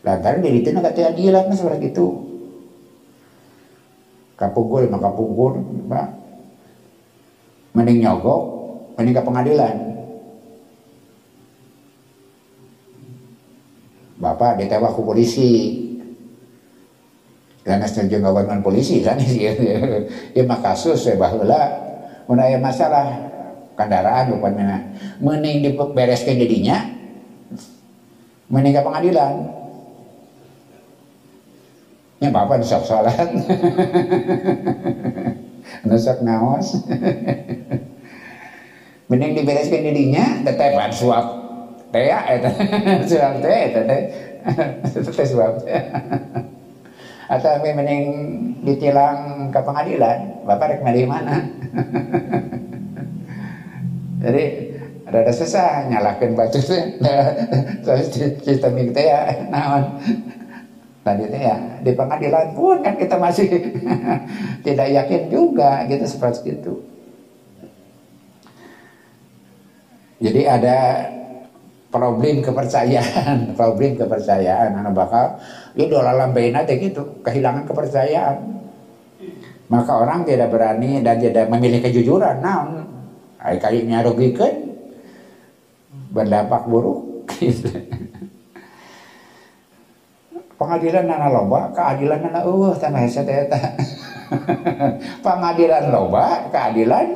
[0.00, 2.30] Lantaran dari itu nak keadilan seperti itu
[4.40, 6.08] kapungkur maka pungkur pak.
[7.76, 8.42] Mending nyogok
[8.96, 9.76] mending ke pengadilan.
[14.16, 15.52] Bapak ditewak ke polisi.
[17.60, 19.20] Karena setuju dengan polisi kan?
[19.36, 19.52] Ya,
[20.32, 21.60] ya mah kasus ya bahula
[22.24, 23.30] mun aya masalah
[23.80, 24.92] kendaraan rupanya
[25.24, 26.84] mending dibereskan jadinya
[28.52, 29.60] mending ke pengadilan
[32.20, 33.16] Ya bapak sok sholat.
[35.88, 36.76] Nusok naos.
[39.10, 41.26] Mending dibereskan dirinya, tetepan suap.
[41.90, 42.22] Teh ya,
[43.10, 44.02] suap teh, teh,
[44.94, 45.58] teh suap.
[47.26, 48.04] Atau mending
[48.68, 51.48] ditilang ke pengadilan, bapak rek mana?
[54.20, 54.44] Jadi
[55.10, 56.60] ada susah nyalakan batu
[57.82, 58.06] terus
[58.44, 59.98] sistem itu ya naon?
[61.00, 63.48] Tadi itu ya di pengadilan pun kan kita masih
[64.66, 66.74] tidak yakin juga gitu seperti itu.
[70.20, 70.78] Jadi ada
[71.88, 75.40] problem kepercayaan problem kepercayaan anak bakal
[75.74, 78.38] ya dalam aja gitu kehilangan kepercayaan.
[79.70, 82.68] Maka orang tidak berani dan tidak memilih kejujuran nah
[83.40, 84.76] kayaknya rugikan
[86.12, 87.32] berdampak buruk.
[90.60, 93.56] Pengadilan nana loba keadilan nana uh tanah hese eta.
[95.24, 97.08] Pengadilan loba keadilan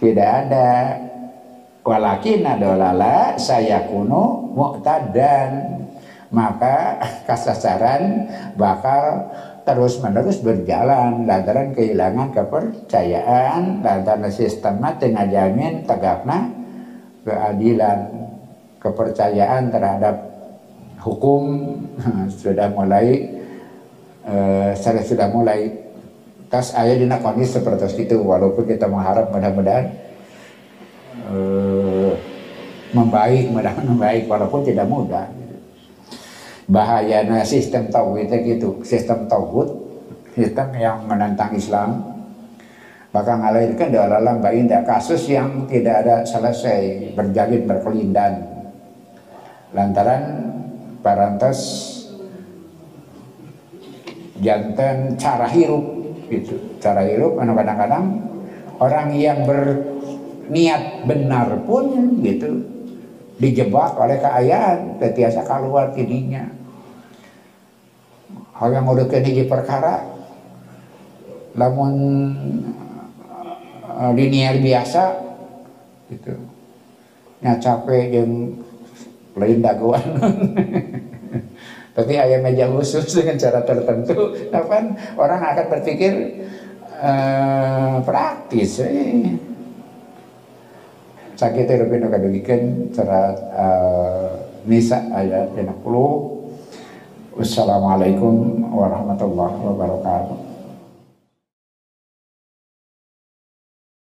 [0.00, 0.70] tidak ada.
[1.86, 5.76] Walakin adolala saya kuno mu'tadan.
[6.34, 8.26] Maka kasasaran
[8.58, 9.30] bakal
[9.66, 11.26] terus menerus berjalan.
[11.26, 16.54] Lantaran kehilangan kepercayaan lantaran sistemnya tengah jamin tegaknya
[17.26, 17.98] keadilan
[18.78, 20.16] kepercayaan terhadap
[21.02, 21.74] hukum.
[22.40, 23.34] Sudah mulai
[24.22, 25.74] uh, sudah mulai
[26.46, 28.22] tas ayah dina kondisi seperti itu.
[28.22, 29.86] Walaupun kita mengharap mudah-mudahan
[31.26, 32.14] uh,
[32.94, 35.26] membaik mudah membaik walaupun tidak mudah
[36.66, 39.70] bahayanya sistem tauhid itu sistem tauhid
[40.36, 42.12] sistem yang menentang Islam.
[43.14, 48.44] Maka ngalahirkan di alam bainda kasus yang tidak ada selesai berjalin berkelindan.
[49.72, 50.52] Lantaran
[51.00, 51.60] parantos
[54.36, 55.84] jantan cara hirup
[56.28, 58.20] gitu cara hirup kadang-kadang
[58.76, 62.75] orang yang berniat benar pun gitu
[63.36, 66.48] dijebak oleh keayaan tetiasa keluar tidinya.
[68.56, 70.00] Hal yang udah kini perkara
[71.56, 71.92] namun
[74.16, 75.02] linear biasa
[76.12, 76.32] gitu.
[77.44, 78.32] Nya capek yang
[79.36, 80.00] lain daguan.
[81.96, 84.32] Tapi ayam meja khusus dengan cara tertentu.
[84.52, 84.84] Apa
[85.16, 86.12] orang akan berpikir
[87.00, 89.45] uh, praktis eh
[91.36, 91.68] sakit
[92.00, 94.28] nu kadugikeun serat uh,
[94.64, 95.84] Nisa ayat 60
[97.36, 100.45] Wassalamualaikum warahmatullahi wabarakatuh